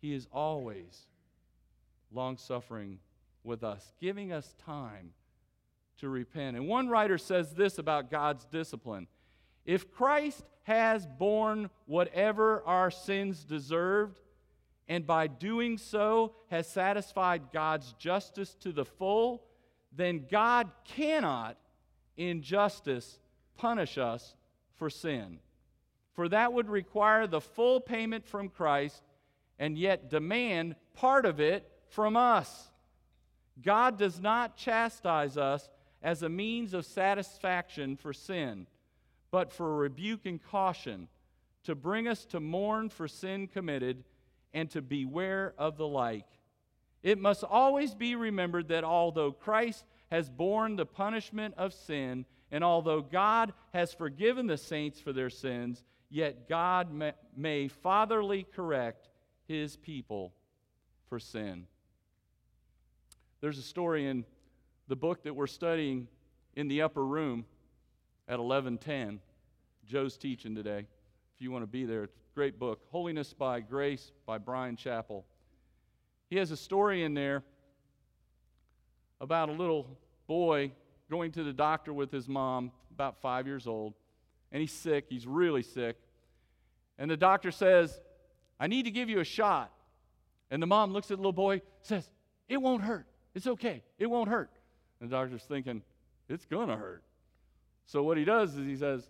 He 0.00 0.14
is 0.14 0.26
always 0.32 1.06
long 2.10 2.38
suffering 2.38 2.98
with 3.48 3.64
us, 3.64 3.92
giving 4.00 4.30
us 4.30 4.54
time 4.64 5.10
to 5.98 6.08
repent. 6.08 6.56
And 6.56 6.68
one 6.68 6.88
writer 6.88 7.18
says 7.18 7.54
this 7.54 7.78
about 7.78 8.10
God's 8.10 8.44
discipline 8.44 9.08
If 9.64 9.90
Christ 9.90 10.44
has 10.62 11.06
borne 11.06 11.70
whatever 11.86 12.62
our 12.64 12.90
sins 12.90 13.42
deserved, 13.42 14.20
and 14.86 15.06
by 15.06 15.26
doing 15.26 15.76
so 15.76 16.34
has 16.50 16.68
satisfied 16.68 17.52
God's 17.52 17.92
justice 17.94 18.54
to 18.60 18.72
the 18.72 18.84
full, 18.84 19.44
then 19.94 20.26
God 20.30 20.70
cannot, 20.84 21.58
in 22.16 22.42
justice, 22.42 23.18
punish 23.56 23.98
us 23.98 24.34
for 24.76 24.88
sin. 24.88 25.40
For 26.12 26.28
that 26.28 26.52
would 26.52 26.68
require 26.68 27.26
the 27.26 27.40
full 27.40 27.80
payment 27.80 28.26
from 28.26 28.48
Christ 28.48 29.02
and 29.58 29.76
yet 29.76 30.10
demand 30.10 30.76
part 30.94 31.26
of 31.26 31.40
it 31.40 31.70
from 31.90 32.16
us. 32.16 32.70
God 33.62 33.98
does 33.98 34.20
not 34.20 34.56
chastise 34.56 35.36
us 35.36 35.68
as 36.02 36.22
a 36.22 36.28
means 36.28 36.74
of 36.74 36.86
satisfaction 36.86 37.96
for 37.96 38.12
sin, 38.12 38.66
but 39.30 39.52
for 39.52 39.76
rebuke 39.76 40.26
and 40.26 40.42
caution, 40.42 41.08
to 41.64 41.74
bring 41.74 42.08
us 42.08 42.24
to 42.26 42.40
mourn 42.40 42.88
for 42.88 43.08
sin 43.08 43.46
committed 43.46 44.04
and 44.54 44.70
to 44.70 44.80
beware 44.80 45.54
of 45.58 45.76
the 45.76 45.86
like. 45.86 46.26
It 47.02 47.18
must 47.18 47.44
always 47.44 47.94
be 47.94 48.14
remembered 48.14 48.68
that 48.68 48.84
although 48.84 49.32
Christ 49.32 49.84
has 50.10 50.30
borne 50.30 50.76
the 50.76 50.86
punishment 50.86 51.54
of 51.58 51.74
sin, 51.74 52.24
and 52.50 52.64
although 52.64 53.02
God 53.02 53.52
has 53.74 53.92
forgiven 53.92 54.46
the 54.46 54.56
saints 54.56 55.00
for 55.00 55.12
their 55.12 55.30
sins, 55.30 55.84
yet 56.08 56.48
God 56.48 56.88
may, 57.36 57.68
fatherly 57.68 58.46
correct 58.54 59.08
his 59.46 59.76
people 59.76 60.32
for 61.08 61.18
sin. 61.18 61.66
There's 63.40 63.58
a 63.58 63.62
story 63.62 64.06
in 64.06 64.24
the 64.88 64.96
book 64.96 65.22
that 65.22 65.34
we're 65.34 65.46
studying 65.46 66.08
in 66.56 66.66
the 66.66 66.82
upper 66.82 67.04
room 67.06 67.44
at 68.26 68.40
1110. 68.40 69.20
Joe's 69.86 70.16
teaching 70.16 70.56
today. 70.56 70.86
If 71.36 71.42
you 71.42 71.52
want 71.52 71.62
to 71.62 71.68
be 71.68 71.84
there, 71.84 72.04
it's 72.04 72.16
a 72.16 72.34
Great 72.34 72.58
book, 72.58 72.80
Holiness 72.90 73.32
by 73.32 73.60
Grace 73.60 74.10
by 74.26 74.38
Bryan 74.38 74.76
Chapell. 74.76 75.22
He 76.30 76.36
has 76.36 76.50
a 76.50 76.56
story 76.56 77.04
in 77.04 77.14
there 77.14 77.44
about 79.20 79.48
a 79.48 79.52
little 79.52 79.86
boy 80.26 80.72
going 81.08 81.30
to 81.32 81.44
the 81.44 81.52
doctor 81.52 81.92
with 81.92 82.10
his 82.10 82.28
mom, 82.28 82.72
about 82.92 83.20
five 83.20 83.46
years 83.46 83.68
old, 83.68 83.94
and 84.50 84.60
he's 84.60 84.72
sick. 84.72 85.06
He's 85.08 85.26
really 85.28 85.62
sick. 85.62 85.96
And 86.98 87.08
the 87.08 87.16
doctor 87.16 87.52
says, 87.52 88.00
I 88.58 88.66
need 88.66 88.84
to 88.84 88.90
give 88.90 89.08
you 89.08 89.20
a 89.20 89.24
shot. 89.24 89.72
And 90.50 90.60
the 90.60 90.66
mom 90.66 90.92
looks 90.92 91.10
at 91.12 91.18
the 91.18 91.22
little 91.22 91.32
boy, 91.32 91.62
says, 91.82 92.10
It 92.48 92.56
won't 92.56 92.82
hurt. 92.82 93.06
It's 93.38 93.46
okay. 93.46 93.84
It 94.00 94.06
won't 94.06 94.28
hurt. 94.28 94.50
And 95.00 95.08
the 95.08 95.14
doctor's 95.14 95.44
thinking, 95.44 95.82
It's 96.28 96.44
going 96.44 96.66
to 96.70 96.76
hurt. 96.76 97.04
So 97.86 98.02
what 98.02 98.16
he 98.16 98.24
does 98.24 98.56
is 98.56 98.66
he 98.66 98.74
says, 98.74 99.08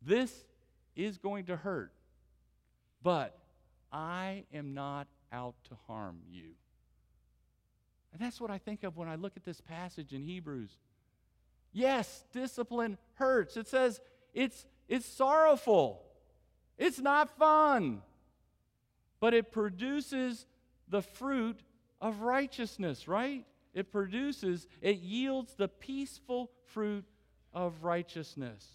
This 0.00 0.46
is 0.96 1.18
going 1.18 1.44
to 1.44 1.56
hurt. 1.56 1.92
But 3.02 3.38
I 3.92 4.44
am 4.54 4.72
not 4.72 5.06
out 5.30 5.54
to 5.64 5.76
harm 5.86 6.20
you. 6.30 6.52
And 8.14 8.22
that's 8.22 8.40
what 8.40 8.50
I 8.50 8.56
think 8.56 8.84
of 8.84 8.96
when 8.96 9.08
I 9.10 9.16
look 9.16 9.36
at 9.36 9.44
this 9.44 9.60
passage 9.60 10.14
in 10.14 10.22
Hebrews. 10.22 10.78
Yes, 11.74 12.24
discipline 12.32 12.96
hurts. 13.16 13.58
It 13.58 13.68
says 13.68 14.00
it's, 14.32 14.64
it's 14.88 15.04
sorrowful, 15.04 16.02
it's 16.78 17.00
not 17.00 17.36
fun, 17.36 18.00
but 19.20 19.34
it 19.34 19.52
produces 19.52 20.46
the 20.88 21.02
fruit 21.02 21.60
of 22.02 22.20
righteousness, 22.20 23.08
right? 23.08 23.46
It 23.72 23.90
produces, 23.90 24.66
it 24.82 24.98
yields 24.98 25.54
the 25.54 25.68
peaceful 25.68 26.50
fruit 26.66 27.04
of 27.54 27.84
righteousness. 27.84 28.66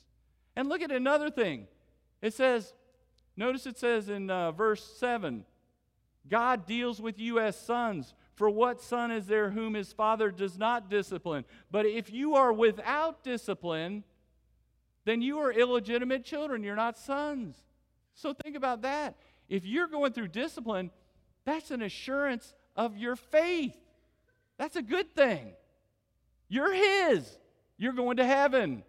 And 0.56 0.70
look 0.70 0.82
at 0.82 0.92
another 0.92 1.30
thing. 1.30 1.68
It 2.22 2.34
says, 2.34 2.74
Notice 3.36 3.68
it 3.68 3.78
says 3.78 4.10
in 4.10 4.32
uh, 4.32 4.52
verse 4.52 4.84
7 4.98 5.46
God 6.28 6.66
deals 6.66 7.00
with 7.00 7.20
you 7.20 7.40
as 7.40 7.56
sons. 7.56 8.16
For 8.34 8.50
what 8.50 8.82
son 8.82 9.12
is 9.12 9.28
there 9.28 9.52
whom 9.52 9.74
his 9.74 9.94
father 9.94 10.32
does 10.32 10.58
not 10.58 10.90
discipline? 10.90 11.46
But 11.72 11.86
if 11.86 12.12
you 12.12 12.36
are 12.36 12.54
without 12.54 13.24
discipline, 13.24 14.04
then 15.06 15.22
you 15.22 15.40
are 15.40 15.52
illegitimate 15.52 16.24
children. 16.24 16.64
You're 16.64 16.76
not 16.76 16.98
sons. 16.98 17.64
So 18.14 18.34
think 18.34 18.56
about 18.56 18.82
that. 18.82 19.16
If 19.48 19.66
you're 19.66 19.88
going 19.88 20.14
through 20.14 20.30
discipline, 20.30 20.92
that's 21.46 21.72
an 21.72 21.82
assurance 21.82 22.54
of 22.78 22.96
your 22.96 23.18
faith. 23.18 23.76
That's 24.58 24.78
a 24.78 24.82
good 24.82 25.14
thing. 25.14 25.54
You're 26.48 26.74
His. 26.74 27.38
You're 27.78 27.94
going 27.94 28.18
to 28.18 28.26
heaven. 28.26 28.84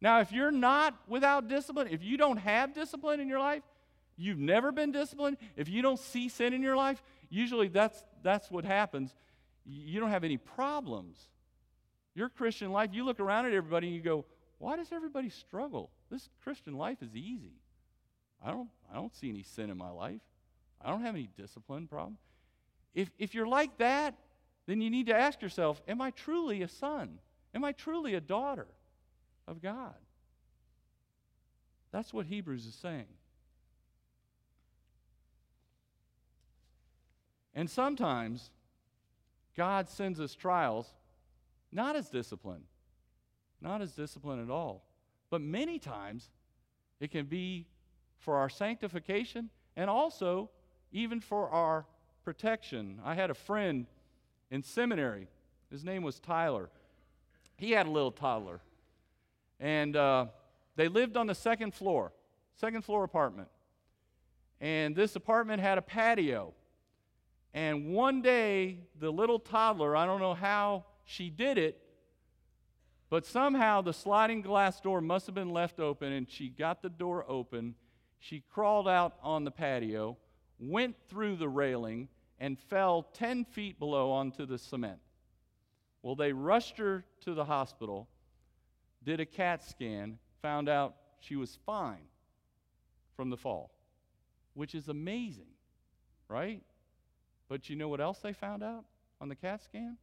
Now, 0.00 0.20
if 0.20 0.32
you're 0.32 0.50
not 0.50 0.94
without 1.06 1.48
discipline, 1.48 1.88
if 1.90 2.02
you 2.02 2.16
don't 2.16 2.38
have 2.38 2.74
discipline 2.74 3.20
in 3.20 3.28
your 3.28 3.38
life, 3.38 3.62
you've 4.16 4.38
never 4.38 4.72
been 4.72 4.92
disciplined, 4.92 5.36
if 5.56 5.68
you 5.68 5.82
don't 5.82 5.98
see 5.98 6.28
sin 6.28 6.52
in 6.52 6.62
your 6.62 6.76
life, 6.76 7.02
usually 7.28 7.68
that's, 7.68 8.02
that's 8.22 8.50
what 8.50 8.64
happens. 8.64 9.14
You 9.64 10.00
don't 10.00 10.10
have 10.10 10.24
any 10.24 10.38
problems. 10.38 11.18
Your 12.14 12.28
Christian 12.28 12.72
life, 12.72 12.90
you 12.92 13.04
look 13.04 13.20
around 13.20 13.46
at 13.46 13.52
everybody 13.52 13.88
and 13.88 13.96
you 13.96 14.02
go, 14.02 14.24
why 14.58 14.76
does 14.76 14.92
everybody 14.92 15.30
struggle? 15.30 15.90
This 16.10 16.28
Christian 16.42 16.74
life 16.74 17.02
is 17.02 17.14
easy. 17.14 17.54
I 18.44 18.50
don't, 18.50 18.68
I 18.90 18.96
don't 18.96 19.14
see 19.14 19.28
any 19.28 19.42
sin 19.42 19.70
in 19.70 19.76
my 19.76 19.90
life. 19.90 20.20
I 20.82 20.90
don't 20.90 21.02
have 21.02 21.14
any 21.14 21.28
discipline 21.36 21.86
problem. 21.86 22.18
If, 22.94 23.10
if 23.18 23.34
you're 23.34 23.46
like 23.46 23.78
that, 23.78 24.14
then 24.66 24.80
you 24.80 24.90
need 24.90 25.06
to 25.06 25.14
ask 25.14 25.40
yourself, 25.42 25.82
am 25.88 26.00
I 26.00 26.10
truly 26.10 26.62
a 26.62 26.68
son? 26.68 27.18
Am 27.54 27.64
I 27.64 27.72
truly 27.72 28.14
a 28.14 28.20
daughter? 28.20 28.66
of 29.50 29.60
God. 29.60 29.94
That's 31.90 32.14
what 32.14 32.26
Hebrews 32.26 32.64
is 32.66 32.74
saying. 32.74 33.06
And 37.52 37.68
sometimes 37.68 38.50
God 39.56 39.88
sends 39.88 40.20
us 40.20 40.34
trials 40.34 40.94
not 41.72 41.96
as 41.96 42.08
discipline, 42.08 42.62
not 43.60 43.82
as 43.82 43.92
discipline 43.92 44.40
at 44.42 44.50
all, 44.50 44.86
but 45.30 45.40
many 45.40 45.78
times 45.78 46.30
it 47.00 47.10
can 47.10 47.26
be 47.26 47.66
for 48.18 48.36
our 48.36 48.48
sanctification 48.48 49.50
and 49.76 49.90
also 49.90 50.48
even 50.92 51.20
for 51.20 51.50
our 51.50 51.86
protection. 52.24 53.00
I 53.04 53.14
had 53.14 53.30
a 53.30 53.34
friend 53.34 53.86
in 54.50 54.62
seminary. 54.62 55.28
His 55.70 55.84
name 55.84 56.02
was 56.02 56.18
Tyler. 56.18 56.70
He 57.56 57.72
had 57.72 57.86
a 57.86 57.90
little 57.90 58.12
toddler. 58.12 58.60
And 59.58 59.94
uh, 59.96 60.26
they 60.76 60.88
lived 60.88 61.16
on 61.16 61.26
the 61.26 61.34
second 61.34 61.74
floor, 61.74 62.12
second 62.56 62.84
floor 62.84 63.04
apartment. 63.04 63.48
And 64.60 64.96
this 64.96 65.16
apartment 65.16 65.60
had 65.62 65.78
a 65.78 65.82
patio. 65.82 66.54
And 67.52 67.92
one 67.92 68.22
day, 68.22 68.78
the 68.98 69.10
little 69.10 69.38
toddler, 69.38 69.96
I 69.96 70.06
don't 70.06 70.20
know 70.20 70.34
how 70.34 70.84
she 71.04 71.30
did 71.30 71.58
it, 71.58 71.80
But 73.10 73.26
somehow 73.26 73.82
the 73.82 73.92
sliding 73.92 74.40
glass 74.40 74.80
door 74.80 75.00
must 75.00 75.26
have 75.26 75.34
been 75.34 75.50
left 75.50 75.80
open, 75.80 76.12
and 76.12 76.30
she 76.30 76.48
got 76.48 76.80
the 76.80 76.88
door 76.88 77.24
open. 77.28 77.74
She 78.20 78.44
crawled 78.48 78.88
out 78.88 79.16
on 79.20 79.42
the 79.44 79.50
patio, 79.50 80.16
went 80.60 80.94
through 81.08 81.36
the 81.36 81.48
railing, 81.48 82.08
and 82.38 82.58
fell 82.58 83.02
10 83.14 83.44
feet 83.44 83.78
below 83.78 84.12
onto 84.12 84.46
the 84.46 84.58
cement. 84.58 85.00
Well, 86.02 86.14
they 86.14 86.32
rushed 86.32 86.78
her 86.78 87.04
to 87.22 87.34
the 87.34 87.44
hospital, 87.44 88.08
did 89.02 89.20
a 89.20 89.26
CAT 89.26 89.62
scan, 89.62 90.18
found 90.40 90.68
out 90.68 90.94
she 91.20 91.36
was 91.36 91.58
fine 91.66 92.08
from 93.14 93.30
the 93.30 93.36
fall, 93.36 93.70
which 94.54 94.74
is 94.74 94.88
amazing, 94.88 95.52
right? 96.28 96.62
But 97.48 97.68
you 97.68 97.76
know 97.76 97.88
what 97.88 98.00
else 98.00 98.20
they 98.20 98.32
found 98.32 98.62
out 98.62 98.84
on 99.20 99.28
the 99.28 99.34
CAT 99.34 99.62
scan? 99.62 99.98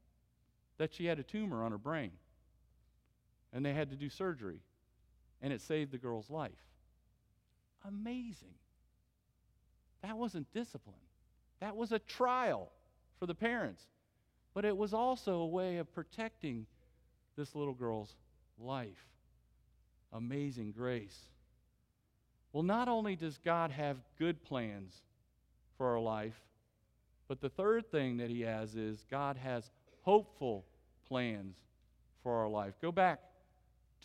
That 0.77 0.93
she 0.93 1.05
had 1.05 1.17
a 1.17 1.23
tumor 1.23 1.63
on 1.63 1.71
her 1.71 1.77
brain. 1.79 2.11
And 3.51 3.65
they 3.65 3.73
had 3.73 3.89
to 3.89 3.95
do 3.95 4.09
surgery. 4.09 4.59
And 5.41 5.51
it 5.51 5.61
saved 5.61 5.91
the 5.91 5.97
girl's 5.97 6.29
life. 6.29 6.51
Amazing. 7.87 8.53
That 10.01 10.17
wasn't 10.17 10.51
discipline, 10.53 10.95
that 11.59 11.75
was 11.75 11.91
a 11.91 11.99
trial 11.99 12.69
for 13.19 13.25
the 13.25 13.35
parents. 13.35 13.83
But 14.53 14.65
it 14.65 14.75
was 14.75 14.93
also 14.93 15.35
a 15.35 15.47
way 15.47 15.77
of 15.77 15.93
protecting 15.93 16.65
this 17.37 17.53
little 17.53 17.75
girl's 17.75 18.15
life. 18.59 19.05
Amazing 20.13 20.71
grace. 20.71 21.17
Well, 22.53 22.63
not 22.63 22.87
only 22.87 23.15
does 23.15 23.37
God 23.37 23.69
have 23.71 23.97
good 24.17 24.43
plans 24.43 25.03
for 25.77 25.85
our 25.87 25.99
life, 25.99 26.41
but 27.27 27.39
the 27.39 27.49
third 27.49 27.91
thing 27.91 28.17
that 28.17 28.29
He 28.29 28.41
has 28.41 28.75
is 28.75 29.05
God 29.11 29.37
has 29.37 29.69
hopeful 30.01 30.65
plans 31.07 31.57
for 32.23 32.33
our 32.33 32.47
life. 32.47 32.73
Go 32.81 32.91
back 32.91 33.19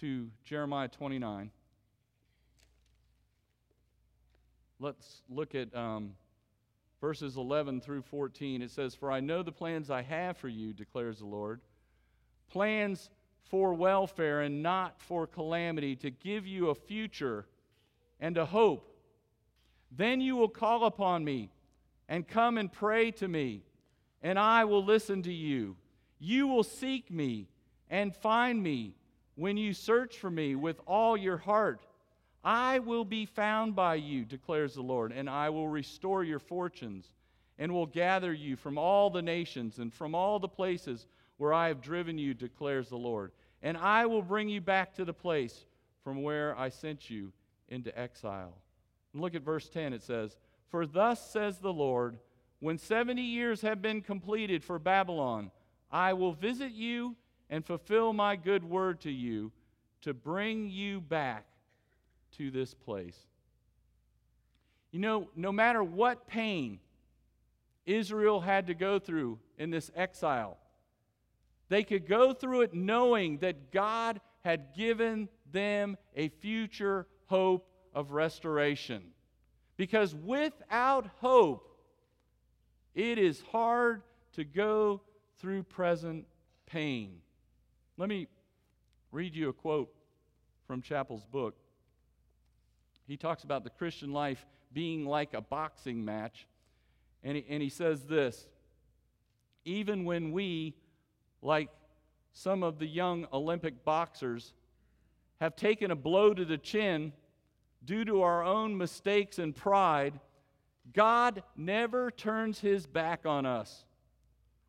to 0.00 0.28
Jeremiah 0.44 0.88
29. 0.88 1.50
Let's 4.82 5.22
look 5.28 5.54
at 5.54 5.72
um, 5.76 6.14
verses 7.00 7.36
11 7.36 7.82
through 7.82 8.02
14. 8.02 8.62
It 8.62 8.70
says, 8.72 8.96
For 8.96 9.12
I 9.12 9.20
know 9.20 9.44
the 9.44 9.52
plans 9.52 9.90
I 9.90 10.02
have 10.02 10.36
for 10.36 10.48
you, 10.48 10.72
declares 10.72 11.20
the 11.20 11.26
Lord 11.26 11.60
plans 12.50 13.08
for 13.48 13.72
welfare 13.74 14.40
and 14.40 14.60
not 14.60 15.00
for 15.00 15.28
calamity, 15.28 15.94
to 15.94 16.10
give 16.10 16.48
you 16.48 16.70
a 16.70 16.74
future 16.74 17.46
and 18.18 18.36
a 18.36 18.44
hope. 18.44 18.92
Then 19.92 20.20
you 20.20 20.34
will 20.34 20.48
call 20.48 20.84
upon 20.84 21.24
me 21.24 21.52
and 22.08 22.26
come 22.26 22.58
and 22.58 22.70
pray 22.70 23.12
to 23.12 23.28
me, 23.28 23.62
and 24.20 24.36
I 24.36 24.64
will 24.64 24.84
listen 24.84 25.22
to 25.22 25.32
you. 25.32 25.76
You 26.18 26.48
will 26.48 26.64
seek 26.64 27.08
me 27.08 27.46
and 27.88 28.16
find 28.16 28.60
me 28.60 28.96
when 29.36 29.56
you 29.56 29.74
search 29.74 30.18
for 30.18 30.30
me 30.30 30.56
with 30.56 30.80
all 30.88 31.16
your 31.16 31.38
heart. 31.38 31.86
I 32.44 32.80
will 32.80 33.04
be 33.04 33.26
found 33.26 33.76
by 33.76 33.96
you, 33.96 34.24
declares 34.24 34.74
the 34.74 34.82
Lord, 34.82 35.12
and 35.12 35.30
I 35.30 35.50
will 35.50 35.68
restore 35.68 36.24
your 36.24 36.40
fortunes 36.40 37.12
and 37.58 37.72
will 37.72 37.86
gather 37.86 38.32
you 38.32 38.56
from 38.56 38.78
all 38.78 39.10
the 39.10 39.22
nations 39.22 39.78
and 39.78 39.92
from 39.92 40.14
all 40.14 40.40
the 40.40 40.48
places 40.48 41.06
where 41.36 41.52
I 41.52 41.68
have 41.68 41.80
driven 41.80 42.18
you, 42.18 42.34
declares 42.34 42.88
the 42.88 42.96
Lord. 42.96 43.30
And 43.62 43.76
I 43.76 44.06
will 44.06 44.22
bring 44.22 44.48
you 44.48 44.60
back 44.60 44.94
to 44.94 45.04
the 45.04 45.12
place 45.12 45.64
from 46.02 46.22
where 46.22 46.58
I 46.58 46.68
sent 46.68 47.08
you 47.08 47.32
into 47.68 47.96
exile. 47.96 48.54
And 49.12 49.22
look 49.22 49.36
at 49.36 49.42
verse 49.42 49.68
10. 49.68 49.92
It 49.92 50.02
says, 50.02 50.36
For 50.68 50.84
thus 50.84 51.30
says 51.30 51.58
the 51.58 51.72
Lord, 51.72 52.18
when 52.58 52.78
70 52.78 53.22
years 53.22 53.60
have 53.60 53.80
been 53.80 54.00
completed 54.00 54.64
for 54.64 54.78
Babylon, 54.80 55.52
I 55.90 56.12
will 56.14 56.32
visit 56.32 56.72
you 56.72 57.14
and 57.50 57.64
fulfill 57.64 58.12
my 58.12 58.34
good 58.34 58.64
word 58.64 59.00
to 59.02 59.10
you 59.10 59.52
to 60.00 60.14
bring 60.14 60.68
you 60.68 61.00
back 61.00 61.46
to 62.38 62.50
this 62.50 62.74
place. 62.74 63.18
You 64.90 65.00
know, 65.00 65.28
no 65.34 65.52
matter 65.52 65.82
what 65.82 66.26
pain 66.26 66.80
Israel 67.86 68.40
had 68.40 68.66
to 68.66 68.74
go 68.74 68.98
through 68.98 69.38
in 69.58 69.70
this 69.70 69.90
exile, 69.94 70.58
they 71.68 71.82
could 71.82 72.06
go 72.06 72.34
through 72.34 72.62
it 72.62 72.74
knowing 72.74 73.38
that 73.38 73.72
God 73.72 74.20
had 74.44 74.74
given 74.76 75.28
them 75.50 75.96
a 76.14 76.28
future 76.28 77.06
hope 77.26 77.66
of 77.94 78.12
restoration. 78.12 79.02
Because 79.76 80.14
without 80.14 81.08
hope, 81.20 81.68
it 82.94 83.18
is 83.18 83.42
hard 83.50 84.02
to 84.34 84.44
go 84.44 85.00
through 85.38 85.62
present 85.62 86.26
pain. 86.66 87.20
Let 87.96 88.08
me 88.08 88.28
read 89.10 89.34
you 89.34 89.48
a 89.48 89.52
quote 89.52 89.92
from 90.66 90.82
Chapell's 90.82 91.24
book. 91.24 91.54
He 93.12 93.18
talks 93.18 93.44
about 93.44 93.62
the 93.62 93.68
Christian 93.68 94.14
life 94.14 94.46
being 94.72 95.04
like 95.04 95.34
a 95.34 95.42
boxing 95.42 96.02
match. 96.02 96.46
And 97.22 97.36
he, 97.36 97.44
and 97.46 97.62
he 97.62 97.68
says 97.68 98.04
this 98.04 98.46
Even 99.66 100.06
when 100.06 100.32
we, 100.32 100.72
like 101.42 101.68
some 102.32 102.62
of 102.62 102.78
the 102.78 102.86
young 102.86 103.26
Olympic 103.30 103.84
boxers, 103.84 104.54
have 105.42 105.56
taken 105.56 105.90
a 105.90 105.94
blow 105.94 106.32
to 106.32 106.46
the 106.46 106.56
chin 106.56 107.12
due 107.84 108.02
to 108.06 108.22
our 108.22 108.42
own 108.42 108.78
mistakes 108.78 109.38
and 109.38 109.54
pride, 109.54 110.18
God 110.94 111.42
never 111.54 112.10
turns 112.10 112.60
his 112.60 112.86
back 112.86 113.26
on 113.26 113.44
us. 113.44 113.84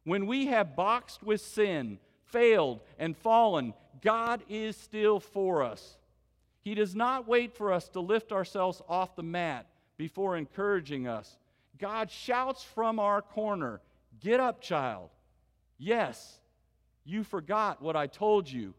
When 0.03 0.27
we 0.27 0.47
have 0.47 0.75
boxed 0.75 1.23
with 1.23 1.39
sin, 1.39 1.97
failed, 2.25 2.81
and 2.99 3.15
fallen, 3.15 3.73
God 4.01 4.43
is 4.49 4.75
still 4.75 5.21
for 5.21 5.63
us. 5.63 5.95
He 6.63 6.75
does 6.75 6.95
not 6.95 7.27
wait 7.27 7.53
for 7.53 7.73
us 7.73 7.89
to 7.89 7.99
lift 7.99 8.31
ourselves 8.31 8.81
off 8.87 9.15
the 9.15 9.23
mat 9.23 9.67
before 9.97 10.37
encouraging 10.37 11.07
us. 11.07 11.37
God 11.77 12.09
shouts 12.09 12.63
from 12.63 12.99
our 12.99 13.21
corner, 13.21 13.81
Get 14.21 14.39
up, 14.39 14.61
child. 14.61 15.09
Yes, 15.77 16.39
you 17.03 17.23
forgot 17.23 17.81
what 17.81 17.97
I 17.97 18.07
told 18.07 18.49
you, 18.49 18.73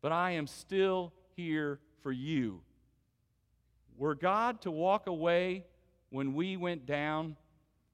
but 0.00 0.12
I 0.12 0.32
am 0.32 0.46
still 0.46 1.12
here 1.36 1.78
for 2.02 2.10
you. 2.10 2.62
Were 3.98 4.14
God 4.14 4.62
to 4.62 4.70
walk 4.70 5.06
away 5.06 5.64
when 6.10 6.32
we 6.34 6.56
went 6.56 6.86
down, 6.86 7.36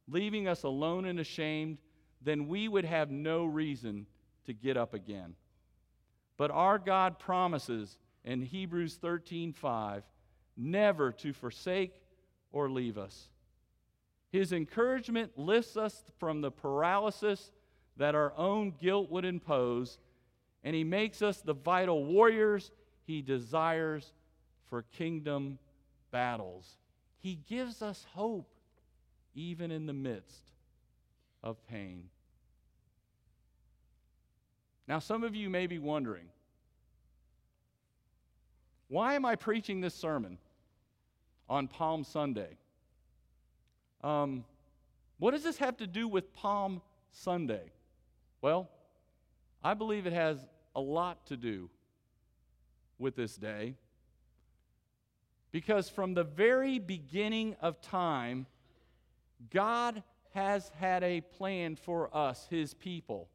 leaving 0.07 0.47
us 0.47 0.63
alone 0.63 1.07
and 1.07 1.19
ashamed, 1.19 1.79
then 2.23 2.47
we 2.47 2.69
would 2.69 2.85
have 2.85 3.11
no 3.11 3.45
reason 3.45 4.07
to 4.47 4.53
get 4.53 4.77
up 4.77 4.95
again. 4.95 5.35
But 6.37 6.51
our 6.51 6.79
God 6.79 7.19
promises 7.19 7.99
in 8.25 8.43
Hebrews 8.43 8.97
13:5 8.97 10.03
never 10.57 11.13
to 11.13 11.33
forsake 11.33 12.01
or 12.53 12.71
leave 12.71 12.97
us. 12.97 13.29
His 14.31 14.53
encouragement 14.53 15.39
lifts 15.39 15.77
us 15.77 16.05
from 16.19 16.41
the 16.41 16.51
paralysis 16.51 17.53
that 17.97 18.15
our 18.15 18.33
own 18.37 18.73
guilt 18.73 19.11
would 19.11 19.25
impose, 19.25 19.99
and 20.63 20.75
he 20.75 20.85
makes 20.85 21.23
us 21.23 21.41
the 21.41 21.55
vital 21.55 22.05
warriors 22.05 22.73
he 23.05 23.23
desires 23.23 24.13
for 24.69 24.83
kingdom 24.83 25.59
battles. 26.11 26.79
He 27.19 27.37
gives 27.37 27.83
us 27.83 28.05
hope 28.15 28.49
even 29.35 29.71
in 29.71 29.87
the 29.87 29.93
midst 29.93 30.51
of 31.43 31.65
pain. 31.69 32.09
Now, 34.87 34.99
some 34.99 35.25
of 35.25 35.35
you 35.35 35.49
may 35.49 35.67
be 35.67 35.79
wondering 35.79 36.29
why 38.95 39.15
am 39.15 39.25
I 39.25 39.35
preaching 39.35 39.81
this 39.81 39.93
sermon 39.93 40.39
on 41.49 41.67
Palm 41.67 42.05
Sunday? 42.05 42.59
Um, 44.05 44.45
what 45.19 45.33
does 45.33 45.43
this 45.43 45.59
have 45.59 45.79
to 45.79 45.89
do 45.89 46.07
with 46.07 46.33
Palm 46.33 46.81
Sunday? 47.11 47.73
Well, 48.41 48.71
I 49.65 49.75
believe 49.75 50.07
it 50.07 50.13
has 50.13 50.39
a 50.77 50.81
lot 50.81 51.27
to 51.27 51.37
do 51.37 51.71
with 52.97 53.17
this 53.17 53.35
day 53.35 53.75
because 55.51 55.89
from 55.89 56.15
the 56.15 56.23
very 56.23 56.79
beginning 56.79 57.57
of 57.61 57.81
time, 57.81 58.47
God 59.51 60.05
has 60.35 60.71
had 60.79 61.03
a 61.03 61.21
plan 61.21 61.75
for 61.75 62.17
us, 62.17 62.47
His 62.49 62.75
people. 62.75 63.29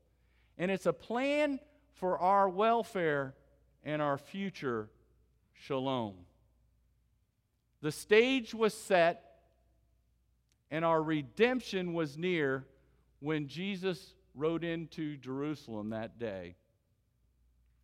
And 0.58 0.72
it's 0.72 0.86
a 0.86 0.94
plan 0.94 1.60
for 1.96 2.18
our 2.18 2.48
welfare 2.48 3.34
and 3.84 4.02
our 4.02 4.18
future 4.18 4.88
shalom. 5.60 6.14
The 7.82 7.92
stage 7.92 8.54
was 8.54 8.74
set 8.74 9.24
and 10.72 10.86
our 10.86 11.02
redemption 11.02 11.94
was 11.94 12.18
near 12.18 12.66
when 13.20 13.48
Jesus 13.48 14.14
rode 14.36 14.64
into 14.64 15.18
Jerusalem 15.18 15.90
that 15.90 16.20
day. 16.20 16.56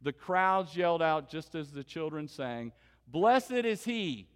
The 0.02 0.14
crowds 0.14 0.76
yelled 0.76 1.02
out 1.02 1.30
just 1.30 1.56
as 1.56 1.72
the 1.72 1.84
children 1.84 2.28
sang, 2.28 2.72
Blessed 3.08 3.52
is 3.52 3.84
he 3.84 4.28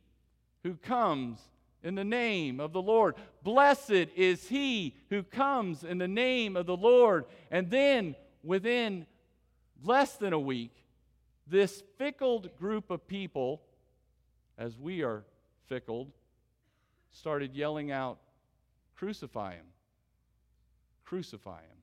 who 0.64 0.76
comes 0.76 1.40
in 1.84 1.96
the 1.96 2.04
name 2.04 2.60
of 2.60 2.74
the 2.74 2.82
Lord. 2.82 3.16
Blessed 3.44 3.92
is 4.16 4.50
he 4.50 4.96
who 5.10 5.24
comes 5.24 5.84
in 5.84 5.98
the 5.98 6.08
name 6.08 6.58
of 6.58 6.66
the 6.66 6.76
Lord. 6.76 7.26
And 7.52 7.70
then 7.70 8.16
within 8.44 9.06
less 9.84 10.16
than 10.16 10.34
a 10.34 10.40
week, 10.40 10.72
this 11.50 11.84
fickle 11.98 12.46
group 12.58 12.90
of 12.90 13.08
people, 13.08 13.62
as 14.58 14.78
we 14.78 15.04
are 15.04 15.24
fickled, 15.68 16.12
started 17.12 17.56
yelling 17.56 17.92
out, 17.92 18.20
Crucify 18.96 19.54
him! 19.54 19.66
Crucify 21.06 21.62
him. 21.62 21.78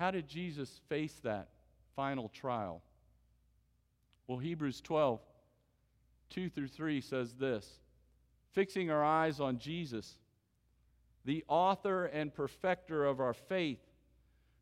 How 0.00 0.10
did 0.10 0.28
Jesus 0.28 0.80
face 0.88 1.14
that 1.24 1.48
final 1.96 2.28
trial? 2.28 2.82
Well, 4.26 4.38
Hebrews 4.38 4.80
12, 4.80 5.20
2 6.30 6.48
through 6.48 6.68
3 6.68 7.00
says 7.00 7.34
this 7.34 7.80
Fixing 8.52 8.90
our 8.90 9.04
eyes 9.04 9.40
on 9.40 9.58
Jesus, 9.58 10.18
the 11.24 11.44
author 11.48 12.06
and 12.06 12.32
perfecter 12.32 13.04
of 13.04 13.20
our 13.20 13.34
faith, 13.34 13.80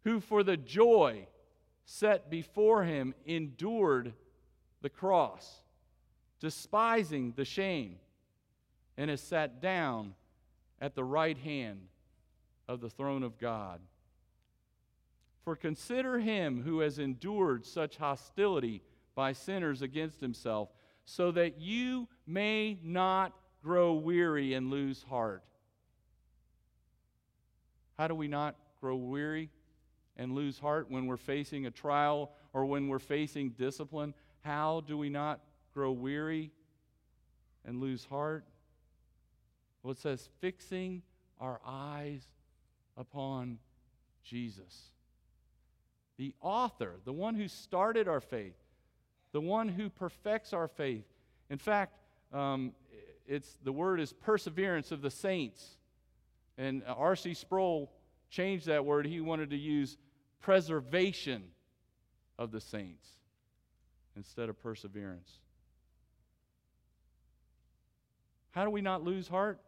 who 0.07 0.21
for 0.21 0.45
the 0.45 0.57
joy 0.57 1.27
set 1.85 2.31
before 2.31 2.85
him 2.85 3.13
endured 3.25 4.13
the 4.81 4.89
cross, 4.89 5.65
despising 6.39 7.33
the 7.35 7.45
shame, 7.45 7.97
and 8.97 9.11
has 9.11 9.21
sat 9.21 9.61
down 9.61 10.15
at 10.81 10.95
the 10.95 11.03
right 11.03 11.37
hand 11.39 11.81
of 12.69 12.81
the 12.81 12.89
throne 12.89 13.25
of 13.25 13.37
God. 13.37 13.81
For 15.43 15.57
consider 15.57 16.21
him 16.21 16.63
who 16.63 16.79
has 16.81 17.01
endured 17.01 17.67
such 17.67 17.97
hostility 17.97 18.83
by 19.17 19.33
sinners 19.33 19.83
against 19.83 20.21
himself, 20.21 20.69
so 21.05 21.33
that 21.33 21.61
you 21.61 22.07
may 22.29 22.79
not 22.81 23.33
grow 23.61 23.95
weary 23.95 24.55
and 24.55 24.71
lose 24.71 25.03
heart. 25.03 25.43
How 27.99 28.07
do 28.07 28.15
we 28.15 28.29
not 28.29 28.55
grow 28.81 28.95
weary 28.95 29.51
and 30.17 30.33
lose 30.33 30.59
heart 30.59 30.91
when 30.91 31.07
we're 31.07 31.17
facing 31.17 31.67
a 31.67 31.71
trial 31.71 32.33
or 32.53 32.65
when 32.65 32.89
we're 32.89 32.99
facing 32.99 33.51
discipline? 33.51 34.15
How 34.43 34.83
do 34.87 34.97
we 34.97 35.09
not 35.09 35.41
grow 35.75 35.93
weary 35.93 36.53
and 37.65 37.81
lose 37.81 38.05
heart? 38.05 38.45
Well, 39.83 39.93
it 39.93 39.99
says, 39.99 40.29
fixing 40.41 41.03
our 41.41 41.61
eyes 41.65 42.23
upon 42.97 43.59
Jesus 44.25 44.91
the 46.17 46.35
author, 46.41 46.95
the 47.05 47.13
one 47.13 47.35
who 47.35 47.49
started 47.49 48.09
our 48.09 48.21
faith, 48.21 48.57
the 49.33 49.41
one 49.41 49.69
who 49.69 49.91
perfects 49.91 50.53
our 50.53 50.69
faith. 50.69 51.05
In 51.51 51.59
fact, 51.59 51.99
um, 52.33 52.73
it's, 53.27 53.59
the 53.63 53.73
word 53.73 54.01
is 54.01 54.13
perseverance 54.13 54.93
of 54.93 55.03
the 55.03 55.11
saints. 55.11 55.77
And 56.59 56.83
R.C. 56.87 57.35
Sproul 57.35 57.93
changed 58.31 58.67
that 58.67 58.85
word. 58.85 59.07
He 59.07 59.21
wanted 59.21 59.51
to 59.51 59.57
use 59.57 59.99
preservation 60.41 61.45
of 62.39 62.53
the 62.53 62.61
saints 62.61 63.09
instead 64.17 64.49
of 64.49 64.61
perseverance. 64.63 65.31
How 68.51 68.65
do 68.65 68.71
we 68.71 68.81
not 68.81 69.03
lose 69.03 69.29
heart? 69.29 69.61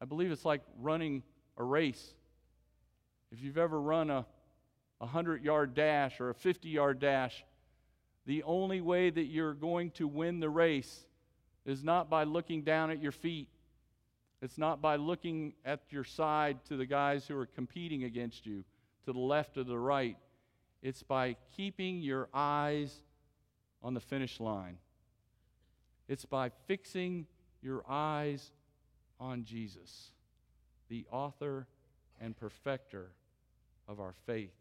I 0.00 0.04
believe 0.04 0.30
it's 0.30 0.44
like 0.44 0.62
running 0.80 1.22
a 1.56 1.64
race. 1.64 2.14
If 3.30 3.42
you've 3.42 3.58
ever 3.58 3.80
run 3.80 4.10
a 4.10 4.26
a 5.02 5.04
100 5.04 5.44
yard 5.44 5.74
dash 5.74 6.20
or 6.20 6.30
a 6.30 6.34
50 6.34 6.68
yard 6.68 7.00
dash, 7.00 7.44
the 8.24 8.44
only 8.44 8.80
way 8.80 9.10
that 9.10 9.24
you're 9.24 9.52
going 9.52 9.90
to 9.90 10.06
win 10.06 10.38
the 10.38 10.48
race 10.48 11.04
is 11.66 11.82
not 11.82 12.08
by 12.08 12.22
looking 12.22 12.62
down 12.62 12.92
at 12.92 13.02
your 13.02 13.10
feet. 13.10 13.48
It's 14.40 14.58
not 14.58 14.80
by 14.80 14.96
looking 14.96 15.54
at 15.64 15.80
your 15.90 16.04
side 16.04 16.64
to 16.66 16.76
the 16.76 16.86
guys 16.86 17.26
who 17.26 17.36
are 17.36 17.46
competing 17.46 18.04
against 18.04 18.46
you, 18.46 18.62
to 19.04 19.12
the 19.12 19.18
left 19.18 19.56
or 19.56 19.64
the 19.64 19.78
right. 19.78 20.16
It's 20.82 21.02
by 21.02 21.36
keeping 21.56 22.00
your 22.00 22.28
eyes 22.32 23.02
on 23.82 23.94
the 23.94 24.00
finish 24.00 24.40
line. 24.40 24.78
It's 26.08 26.24
by 26.24 26.50
fixing 26.66 27.26
your 27.62 27.84
eyes 27.88 28.50
on 29.20 29.44
Jesus, 29.44 30.10
the 30.88 31.06
author 31.10 31.66
and 32.20 32.36
perfecter 32.36 33.10
of 33.88 34.00
our 34.00 34.14
faith. 34.26 34.54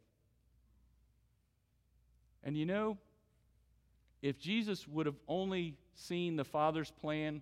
And 2.44 2.58
you 2.58 2.66
know, 2.66 2.98
if 4.22 4.40
Jesus 4.40 4.88
would 4.88 5.06
have 5.08 5.20
only 5.28 5.76
seen 5.96 6.36
the 6.36 6.44
Father's 6.44 6.92
plan 6.92 7.42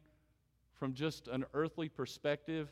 from 0.78 0.94
just 0.94 1.28
an 1.28 1.46
earthly 1.54 1.90
perspective, 1.90 2.70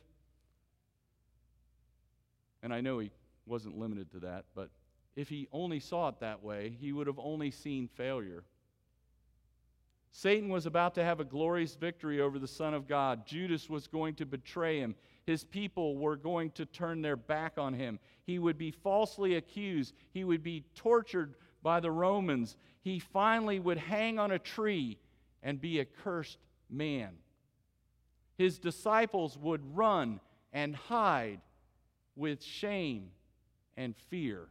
and 2.63 2.73
I 2.73 2.81
know 2.81 2.99
he 2.99 3.11
wasn't 3.47 3.77
limited 3.77 4.11
to 4.11 4.19
that, 4.19 4.45
but 4.55 4.69
if 5.15 5.29
he 5.29 5.47
only 5.51 5.79
saw 5.79 6.09
it 6.09 6.19
that 6.19 6.43
way, 6.43 6.77
he 6.79 6.91
would 6.91 7.07
have 7.07 7.19
only 7.19 7.49
seen 7.49 7.87
failure. 7.87 8.43
Satan 10.11 10.49
was 10.49 10.65
about 10.65 10.95
to 10.95 11.03
have 11.03 11.19
a 11.19 11.25
glorious 11.25 11.75
victory 11.75 12.21
over 12.21 12.39
the 12.39 12.47
Son 12.47 12.73
of 12.73 12.87
God. 12.87 13.25
Judas 13.25 13.69
was 13.69 13.87
going 13.87 14.15
to 14.15 14.25
betray 14.25 14.79
him. 14.79 14.95
His 15.25 15.43
people 15.43 15.97
were 15.97 16.15
going 16.15 16.51
to 16.51 16.65
turn 16.65 17.01
their 17.01 17.15
back 17.15 17.57
on 17.57 17.73
him. 17.73 17.99
He 18.25 18.39
would 18.39 18.57
be 18.57 18.71
falsely 18.71 19.35
accused. 19.35 19.93
He 20.13 20.23
would 20.23 20.43
be 20.43 20.63
tortured 20.75 21.35
by 21.63 21.79
the 21.79 21.91
Romans, 21.91 22.55
he 22.81 22.99
finally 22.99 23.59
would 23.59 23.77
hang 23.77 24.19
on 24.19 24.31
a 24.31 24.39
tree 24.39 24.97
and 25.43 25.59
be 25.59 25.79
a 25.79 25.85
cursed 25.85 26.37
man. 26.69 27.09
His 28.37 28.59
disciples 28.59 29.37
would 29.37 29.75
run 29.75 30.21
and 30.53 30.75
hide 30.75 31.41
with 32.15 32.41
shame 32.41 33.09
and 33.77 33.95
fear. 34.09 34.47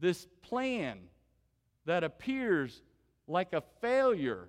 This 0.00 0.26
plan 0.42 0.98
that 1.84 2.02
appears 2.02 2.82
like 3.28 3.52
a 3.52 3.62
failure 3.80 4.48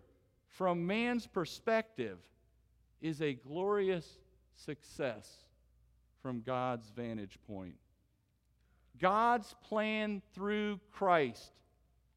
from 0.49 0.88
man's 0.88 1.27
perspective 1.27 2.17
is 3.01 3.21
a 3.21 3.33
glorious 3.33 4.17
success 4.55 5.29
from 6.21 6.41
God's 6.41 6.89
vantage 6.95 7.38
point. 7.45 7.75
God's 8.99 9.53
plan 9.63 10.21
through 10.33 10.79
Christ 10.91 11.51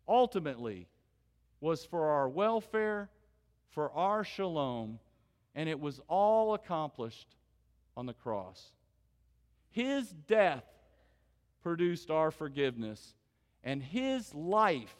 ultimately 0.08 0.86
was 1.60 1.84
for 1.84 2.08
our 2.08 2.28
welfare, 2.28 3.10
for 3.68 3.92
our 3.92 4.24
shalom, 4.24 4.98
and 5.54 5.68
it 5.68 5.78
was 5.78 6.00
all 6.08 6.54
accomplished 6.54 7.36
on 7.96 8.06
the 8.06 8.14
cross. 8.14 8.72
His 9.70 10.09
death 10.26 10.64
produced 11.62 12.11
our 12.11 12.30
forgiveness, 12.30 13.14
and 13.62 13.83
His 13.83 14.35
life 14.35 14.94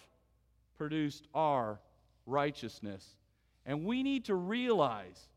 produced 0.77 1.27
our 1.35 1.81
righteousness. 2.27 3.17
And 3.67 3.85
we 3.85 4.03
need 4.03 4.27
to 4.27 4.35
realize 4.35 5.29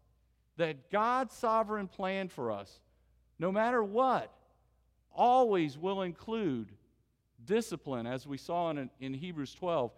that 0.57 0.91
God's 0.91 1.33
sovereign 1.33 1.87
plan 1.87 2.29
for 2.29 2.51
us, 2.51 2.79
no 3.39 3.51
matter 3.51 3.83
what, 3.83 4.31
always 5.11 5.77
will 5.77 6.03
include 6.03 6.71
discipline, 7.45 8.07
as 8.07 8.25
we 8.25 8.37
saw 8.37 8.69
in, 8.69 8.89
in 8.99 9.13
Hebrews 9.13 9.53
12, 9.55 9.91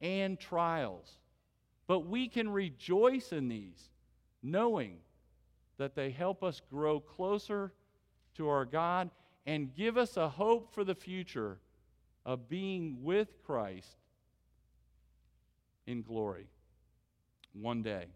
and 0.00 0.38
trials. 0.38 1.18
But 1.86 2.00
we 2.00 2.28
can 2.28 2.48
rejoice 2.48 3.32
in 3.32 3.48
these, 3.48 3.90
knowing 4.42 4.98
that 5.78 5.94
they 5.94 6.10
help 6.10 6.44
us 6.44 6.60
grow 6.70 7.00
closer 7.00 7.72
to 8.36 8.48
our 8.48 8.64
God 8.64 9.10
and 9.46 9.74
give 9.74 9.96
us 9.96 10.16
a 10.16 10.28
hope 10.28 10.72
for 10.72 10.84
the 10.84 10.94
future 10.94 11.58
of 12.24 12.48
being 12.48 12.98
with 13.02 13.42
Christ 13.44 13.96
in 15.86 16.02
glory 16.02 16.46
one 17.52 17.82
day. 17.82 18.06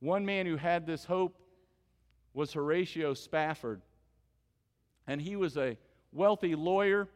One 0.00 0.24
man 0.24 0.46
who 0.46 0.56
had 0.56 0.86
this 0.86 1.04
hope 1.04 1.36
was 2.34 2.52
Horatio 2.52 3.14
Spafford 3.14 3.82
and 5.06 5.20
he 5.20 5.34
was 5.34 5.56
a 5.56 5.76
wealthy 6.12 6.54
lawyer 6.54 7.08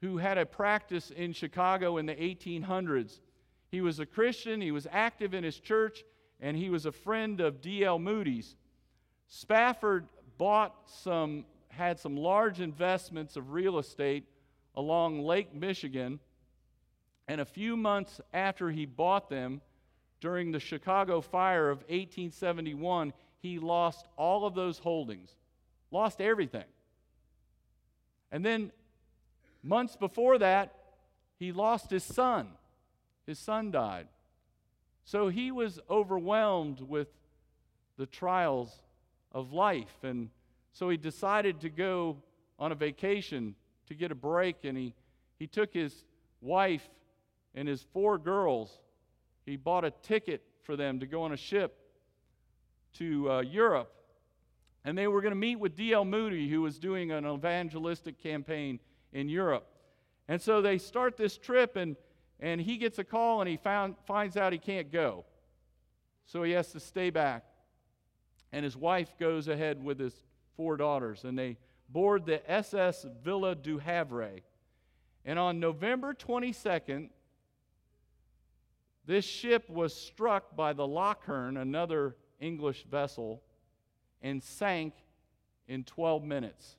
who 0.00 0.18
had 0.18 0.38
a 0.38 0.46
practice 0.46 1.10
in 1.10 1.32
Chicago 1.32 1.96
in 1.96 2.06
the 2.06 2.14
1800s. 2.14 3.20
He 3.70 3.80
was 3.80 4.00
a 4.00 4.06
Christian, 4.06 4.60
he 4.60 4.70
was 4.70 4.86
active 4.90 5.32
in 5.34 5.44
his 5.44 5.58
church, 5.58 6.04
and 6.40 6.56
he 6.56 6.70
was 6.70 6.86
a 6.86 6.92
friend 6.92 7.40
of 7.40 7.60
D.L. 7.60 7.98
Moody's. 7.98 8.56
Spafford 9.30 10.06
bought 10.38 10.74
some, 10.86 11.44
had 11.68 12.00
some 12.00 12.16
large 12.16 12.60
investments 12.60 13.36
of 13.36 13.52
real 13.52 13.78
estate 13.78 14.24
along 14.74 15.22
Lake 15.22 15.54
Michigan, 15.54 16.18
and 17.28 17.40
a 17.40 17.44
few 17.44 17.76
months 17.76 18.20
after 18.34 18.70
he 18.70 18.84
bought 18.86 19.30
them, 19.30 19.60
during 20.20 20.50
the 20.50 20.60
Chicago 20.60 21.20
fire 21.20 21.70
of 21.70 21.78
1871, 21.82 23.12
he 23.38 23.58
lost 23.58 24.06
all 24.16 24.44
of 24.44 24.54
those 24.54 24.78
holdings, 24.80 25.30
lost 25.90 26.20
everything. 26.20 26.64
And 28.32 28.44
then 28.44 28.72
months 29.62 29.96
before 29.96 30.38
that, 30.38 30.74
he 31.38 31.52
lost 31.52 31.90
his 31.90 32.04
son. 32.04 32.48
His 33.26 33.38
son 33.38 33.70
died. 33.70 34.08
So 35.04 35.28
he 35.28 35.50
was 35.50 35.78
overwhelmed 35.88 36.80
with 36.80 37.08
the 37.96 38.06
trials 38.06 38.82
of 39.32 39.52
life 39.52 40.02
and 40.02 40.30
so 40.72 40.88
he 40.88 40.96
decided 40.96 41.60
to 41.60 41.68
go 41.68 42.16
on 42.58 42.72
a 42.72 42.74
vacation 42.74 43.54
to 43.86 43.94
get 43.94 44.12
a 44.12 44.14
break, 44.14 44.64
and 44.64 44.76
he, 44.76 44.94
he 45.38 45.46
took 45.46 45.72
his 45.74 46.04
wife 46.40 46.88
and 47.54 47.66
his 47.66 47.82
four 47.92 48.18
girls. 48.18 48.70
He 49.46 49.56
bought 49.56 49.84
a 49.84 49.90
ticket 49.90 50.42
for 50.62 50.76
them 50.76 51.00
to 51.00 51.06
go 51.06 51.22
on 51.22 51.32
a 51.32 51.36
ship 51.36 51.76
to 52.94 53.30
uh, 53.30 53.40
Europe. 53.40 53.92
And 54.84 54.96
they 54.96 55.08
were 55.08 55.20
going 55.20 55.32
to 55.32 55.38
meet 55.38 55.56
with 55.56 55.76
D.L. 55.76 56.04
Moody, 56.04 56.48
who 56.48 56.62
was 56.62 56.78
doing 56.78 57.10
an 57.10 57.26
evangelistic 57.26 58.22
campaign 58.22 58.78
in 59.12 59.28
Europe. 59.28 59.66
And 60.28 60.40
so 60.40 60.62
they 60.62 60.78
start 60.78 61.16
this 61.16 61.36
trip, 61.36 61.76
and, 61.76 61.96
and 62.38 62.60
he 62.60 62.76
gets 62.76 62.98
a 62.98 63.04
call, 63.04 63.40
and 63.40 63.48
he 63.48 63.56
found, 63.56 63.96
finds 64.06 64.36
out 64.36 64.52
he 64.52 64.58
can't 64.58 64.90
go. 64.90 65.24
So 66.26 66.42
he 66.44 66.52
has 66.52 66.70
to 66.72 66.80
stay 66.80 67.10
back. 67.10 67.44
And 68.52 68.64
his 68.64 68.76
wife 68.76 69.16
goes 69.18 69.48
ahead 69.48 69.82
with 69.82 69.98
his 69.98 70.14
four 70.56 70.76
daughters, 70.76 71.24
and 71.24 71.38
they 71.38 71.56
board 71.88 72.26
the 72.26 72.48
SS 72.50 73.06
Ville 73.22 73.54
du 73.54 73.78
Havre. 73.78 74.42
And 75.24 75.38
on 75.38 75.60
November 75.60 76.14
22nd, 76.14 77.10
this 79.06 79.24
ship 79.24 79.68
was 79.68 79.94
struck 79.94 80.56
by 80.56 80.72
the 80.72 80.86
Loch 80.86 81.28
Earn, 81.28 81.56
another 81.56 82.16
English 82.40 82.84
vessel, 82.84 83.42
and 84.22 84.42
sank 84.42 84.94
in 85.66 85.84
12 85.84 86.22
minutes. 86.24 86.76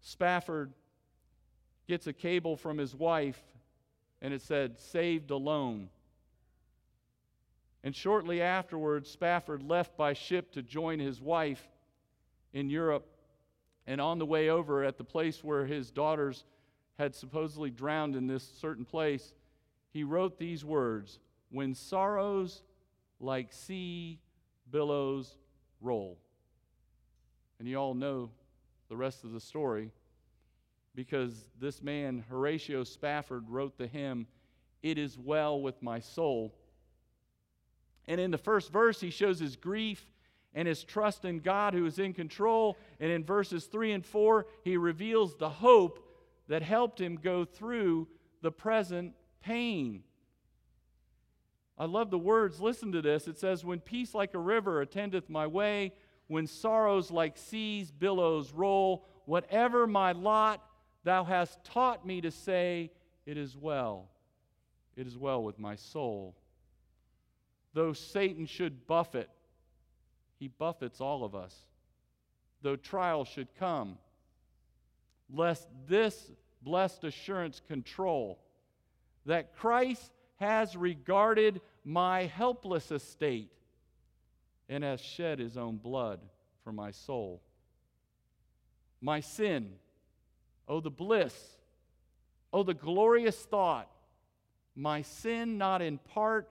Spafford 0.00 0.72
gets 1.88 2.06
a 2.06 2.12
cable 2.12 2.56
from 2.56 2.78
his 2.78 2.94
wife, 2.94 3.40
and 4.20 4.34
it 4.34 4.42
said, 4.42 4.78
Saved 4.78 5.30
alone. 5.30 5.88
And 7.84 7.94
shortly 7.94 8.40
afterwards, 8.40 9.10
Spafford 9.10 9.62
left 9.62 9.96
by 9.96 10.12
ship 10.12 10.52
to 10.52 10.62
join 10.62 11.00
his 11.00 11.20
wife 11.20 11.68
in 12.52 12.70
Europe. 12.70 13.06
And 13.86 14.00
on 14.00 14.18
the 14.18 14.26
way 14.26 14.50
over, 14.50 14.84
at 14.84 14.98
the 14.98 15.04
place 15.04 15.42
where 15.42 15.66
his 15.66 15.90
daughters 15.90 16.44
had 16.98 17.14
supposedly 17.14 17.70
drowned 17.70 18.14
in 18.14 18.26
this 18.26 18.48
certain 18.60 18.84
place, 18.84 19.34
he 19.92 20.04
wrote 20.04 20.38
these 20.38 20.64
words 20.64 21.18
When 21.50 21.74
sorrows 21.74 22.62
like 23.18 23.52
sea 23.52 24.20
billows 24.70 25.36
roll. 25.80 26.18
And 27.58 27.68
you 27.68 27.76
all 27.76 27.94
know 27.94 28.30
the 28.88 28.96
rest 28.96 29.24
of 29.24 29.32
the 29.32 29.40
story 29.40 29.90
because 30.94 31.46
this 31.60 31.82
man, 31.82 32.24
Horatio 32.28 32.84
Spafford, 32.84 33.48
wrote 33.48 33.78
the 33.78 33.86
hymn, 33.86 34.26
It 34.82 34.98
is 34.98 35.18
Well 35.18 35.60
with 35.60 35.82
My 35.82 36.00
Soul. 36.00 36.54
And 38.08 38.20
in 38.20 38.30
the 38.30 38.38
first 38.38 38.72
verse, 38.72 39.00
he 39.00 39.10
shows 39.10 39.38
his 39.38 39.56
grief 39.56 40.04
and 40.54 40.68
his 40.68 40.84
trust 40.84 41.24
in 41.24 41.40
God 41.40 41.74
who 41.74 41.86
is 41.86 41.98
in 41.98 42.12
control. 42.12 42.76
And 43.00 43.10
in 43.10 43.24
verses 43.24 43.66
3 43.66 43.92
and 43.92 44.06
4, 44.06 44.46
he 44.64 44.76
reveals 44.76 45.36
the 45.36 45.48
hope 45.48 46.08
that 46.48 46.62
helped 46.62 47.00
him 47.00 47.16
go 47.16 47.44
through 47.44 48.08
the 48.42 48.52
present 48.52 49.14
pain. 49.42 50.02
I 51.78 51.86
love 51.86 52.10
the 52.10 52.18
words. 52.18 52.60
Listen 52.60 52.92
to 52.92 53.02
this. 53.02 53.26
It 53.26 53.38
says, 53.38 53.64
When 53.64 53.80
peace 53.80 54.14
like 54.14 54.34
a 54.34 54.38
river 54.38 54.80
attendeth 54.80 55.30
my 55.30 55.46
way, 55.46 55.92
when 56.26 56.46
sorrows 56.46 57.10
like 57.10 57.38
seas 57.38 57.90
billows 57.90 58.52
roll, 58.52 59.06
whatever 59.24 59.86
my 59.86 60.12
lot, 60.12 60.62
thou 61.04 61.24
hast 61.24 61.64
taught 61.64 62.06
me 62.06 62.20
to 62.20 62.30
say, 62.30 62.90
It 63.26 63.36
is 63.36 63.56
well. 63.56 64.08
It 64.96 65.06
is 65.06 65.16
well 65.16 65.42
with 65.42 65.58
my 65.58 65.76
soul. 65.76 66.36
Though 67.74 67.92
Satan 67.92 68.46
should 68.46 68.86
buffet, 68.86 69.28
he 70.38 70.48
buffets 70.48 71.00
all 71.00 71.24
of 71.24 71.34
us. 71.34 71.54
Though 72.62 72.76
trial 72.76 73.24
should 73.24 73.48
come, 73.58 73.98
lest 75.32 75.68
this 75.86 76.30
blessed 76.62 77.04
assurance 77.04 77.60
control 77.66 78.38
that 79.26 79.56
Christ 79.56 80.12
has 80.36 80.76
regarded 80.76 81.60
my 81.84 82.24
helpless 82.26 82.90
estate 82.90 83.50
and 84.68 84.84
has 84.84 85.00
shed 85.00 85.38
his 85.38 85.56
own 85.56 85.76
blood 85.76 86.20
for 86.64 86.72
my 86.72 86.90
soul. 86.90 87.42
My 89.00 89.20
sin, 89.20 89.72
oh, 90.68 90.80
the 90.80 90.90
bliss, 90.90 91.34
oh, 92.52 92.62
the 92.62 92.74
glorious 92.74 93.36
thought, 93.36 93.88
my 94.74 95.02
sin, 95.02 95.58
not 95.58 95.82
in 95.82 95.98
part, 95.98 96.50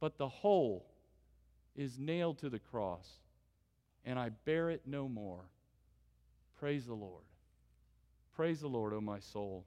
but 0.00 0.18
the 0.18 0.28
whole 0.28 0.86
is 1.76 1.98
nailed 1.98 2.38
to 2.38 2.50
the 2.50 2.58
cross, 2.58 3.08
and 4.04 4.18
I 4.18 4.30
bear 4.44 4.70
it 4.70 4.82
no 4.86 5.08
more. 5.08 5.44
Praise 6.58 6.86
the 6.86 6.94
Lord. 6.94 7.24
Praise 8.34 8.60
the 8.60 8.68
Lord, 8.68 8.92
O 8.92 9.00
my 9.00 9.20
soul. 9.20 9.64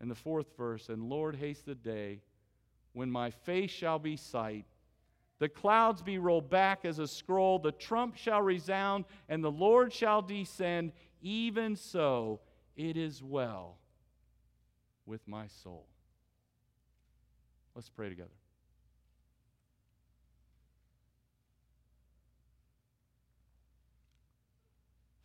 And 0.00 0.10
the 0.10 0.14
fourth 0.14 0.56
verse, 0.56 0.88
and 0.88 1.08
Lord, 1.08 1.36
haste 1.36 1.66
the 1.66 1.74
day 1.74 2.20
when 2.92 3.10
my 3.10 3.30
face 3.30 3.70
shall 3.70 3.98
be 3.98 4.16
sight. 4.16 4.64
The 5.38 5.48
clouds 5.48 6.02
be 6.02 6.18
rolled 6.18 6.50
back 6.50 6.84
as 6.84 6.98
a 6.98 7.06
scroll, 7.06 7.58
the 7.58 7.72
trump 7.72 8.16
shall 8.16 8.42
resound, 8.42 9.04
and 9.28 9.42
the 9.42 9.50
Lord 9.50 9.92
shall 9.92 10.22
descend. 10.22 10.92
Even 11.20 11.76
so, 11.76 12.40
it 12.76 12.96
is 12.96 13.22
well 13.22 13.78
with 15.06 15.26
my 15.26 15.46
soul. 15.46 15.86
Let's 17.74 17.88
pray 17.88 18.08
together. 18.08 18.30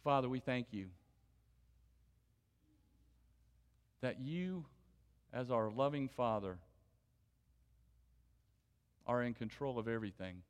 Father, 0.04 0.28
we 0.28 0.40
thank 0.40 0.68
you 0.72 0.88
that 4.02 4.20
you, 4.20 4.66
as 5.32 5.50
our 5.50 5.72
loving 5.72 6.10
Father, 6.10 6.58
are 9.08 9.24
in 9.24 9.34
control 9.34 9.80
of 9.80 9.88
everything. 9.88 10.42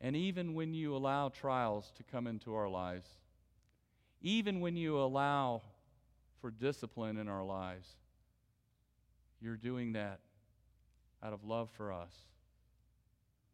And 0.00 0.14
even 0.14 0.54
when 0.54 0.74
you 0.74 0.94
allow 0.94 1.30
trials 1.30 1.90
to 1.96 2.02
come 2.02 2.26
into 2.26 2.54
our 2.54 2.68
lives, 2.68 3.08
even 4.20 4.60
when 4.60 4.76
you 4.76 4.98
allow 4.98 5.62
for 6.42 6.50
discipline 6.50 7.16
in 7.16 7.28
our 7.28 7.44
lives, 7.44 7.88
you're 9.40 9.56
doing 9.56 9.94
that 9.94 10.20
out 11.22 11.32
of 11.32 11.44
love 11.44 11.70
for 11.76 11.92
us. 11.92 12.12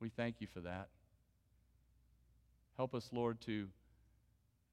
We 0.01 0.09
thank 0.09 0.41
you 0.41 0.49
for 0.53 0.61
that. 0.61 0.89
Help 2.83 2.97
us, 2.97 3.11
Lord, 3.13 3.41
to 3.43 3.69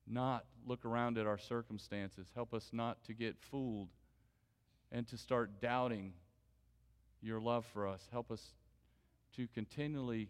not 0.08 0.44
look 0.66 0.84
around 0.84 1.20
at 1.20 1.28
our 1.28 1.38
circumstances. 1.38 2.32
Help 2.34 2.56
us 2.56 2.72
not 2.74 3.04
to 3.04 3.14
get 3.14 3.36
fooled 3.40 3.90
and 4.92 5.08
to 5.10 5.16
start 5.16 5.62
doubting 5.62 6.14
your 7.22 7.40
love 7.40 7.68
for 7.72 7.88
us. 7.88 8.10
Help 8.12 8.32
us 8.32 8.56
to 9.36 9.48
continually 9.54 10.28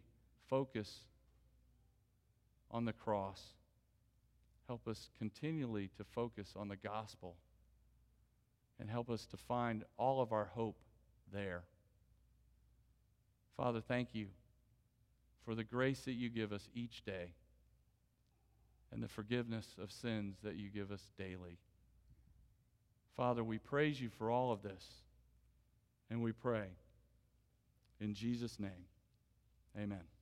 focus 0.50 1.06
on 2.70 2.84
the 2.84 2.92
cross. 2.92 3.42
Help 4.68 4.86
us 4.86 5.10
continually 5.18 5.90
to 5.96 6.04
focus 6.04 6.56
on 6.58 6.68
the 6.68 6.76
gospel. 6.76 7.38
And 8.78 8.90
help 8.90 9.10
us 9.10 9.26
to 9.28 9.38
find 9.38 9.86
all 9.98 10.22
of 10.22 10.34
our 10.34 10.50
hope 10.54 10.82
there. 11.32 11.64
Father, 13.56 13.80
thank 13.80 14.10
you 14.14 14.28
for 15.46 15.56
the 15.56 15.64
grace 15.64 16.02
that 16.02 16.16
you 16.16 16.28
give 16.28 16.52
us 16.52 16.68
each 16.76 17.06
day 17.06 17.36
and 18.92 19.04
the 19.04 19.08
forgiveness 19.08 19.76
of 19.82 19.92
sins 19.92 20.38
that 20.44 20.56
you 20.56 20.70
give 20.70 20.92
us 20.92 21.02
daily. 21.18 21.58
Father, 23.16 23.44
we 23.44 23.58
praise 23.58 24.00
you 24.00 24.10
for 24.18 24.32
all 24.32 24.52
of 24.52 24.62
this, 24.62 24.84
and 26.10 26.22
we 26.22 26.32
pray 26.32 26.68
in 28.00 28.14
Jesus' 28.14 28.60
name. 28.60 28.86
Amen. 29.78 30.19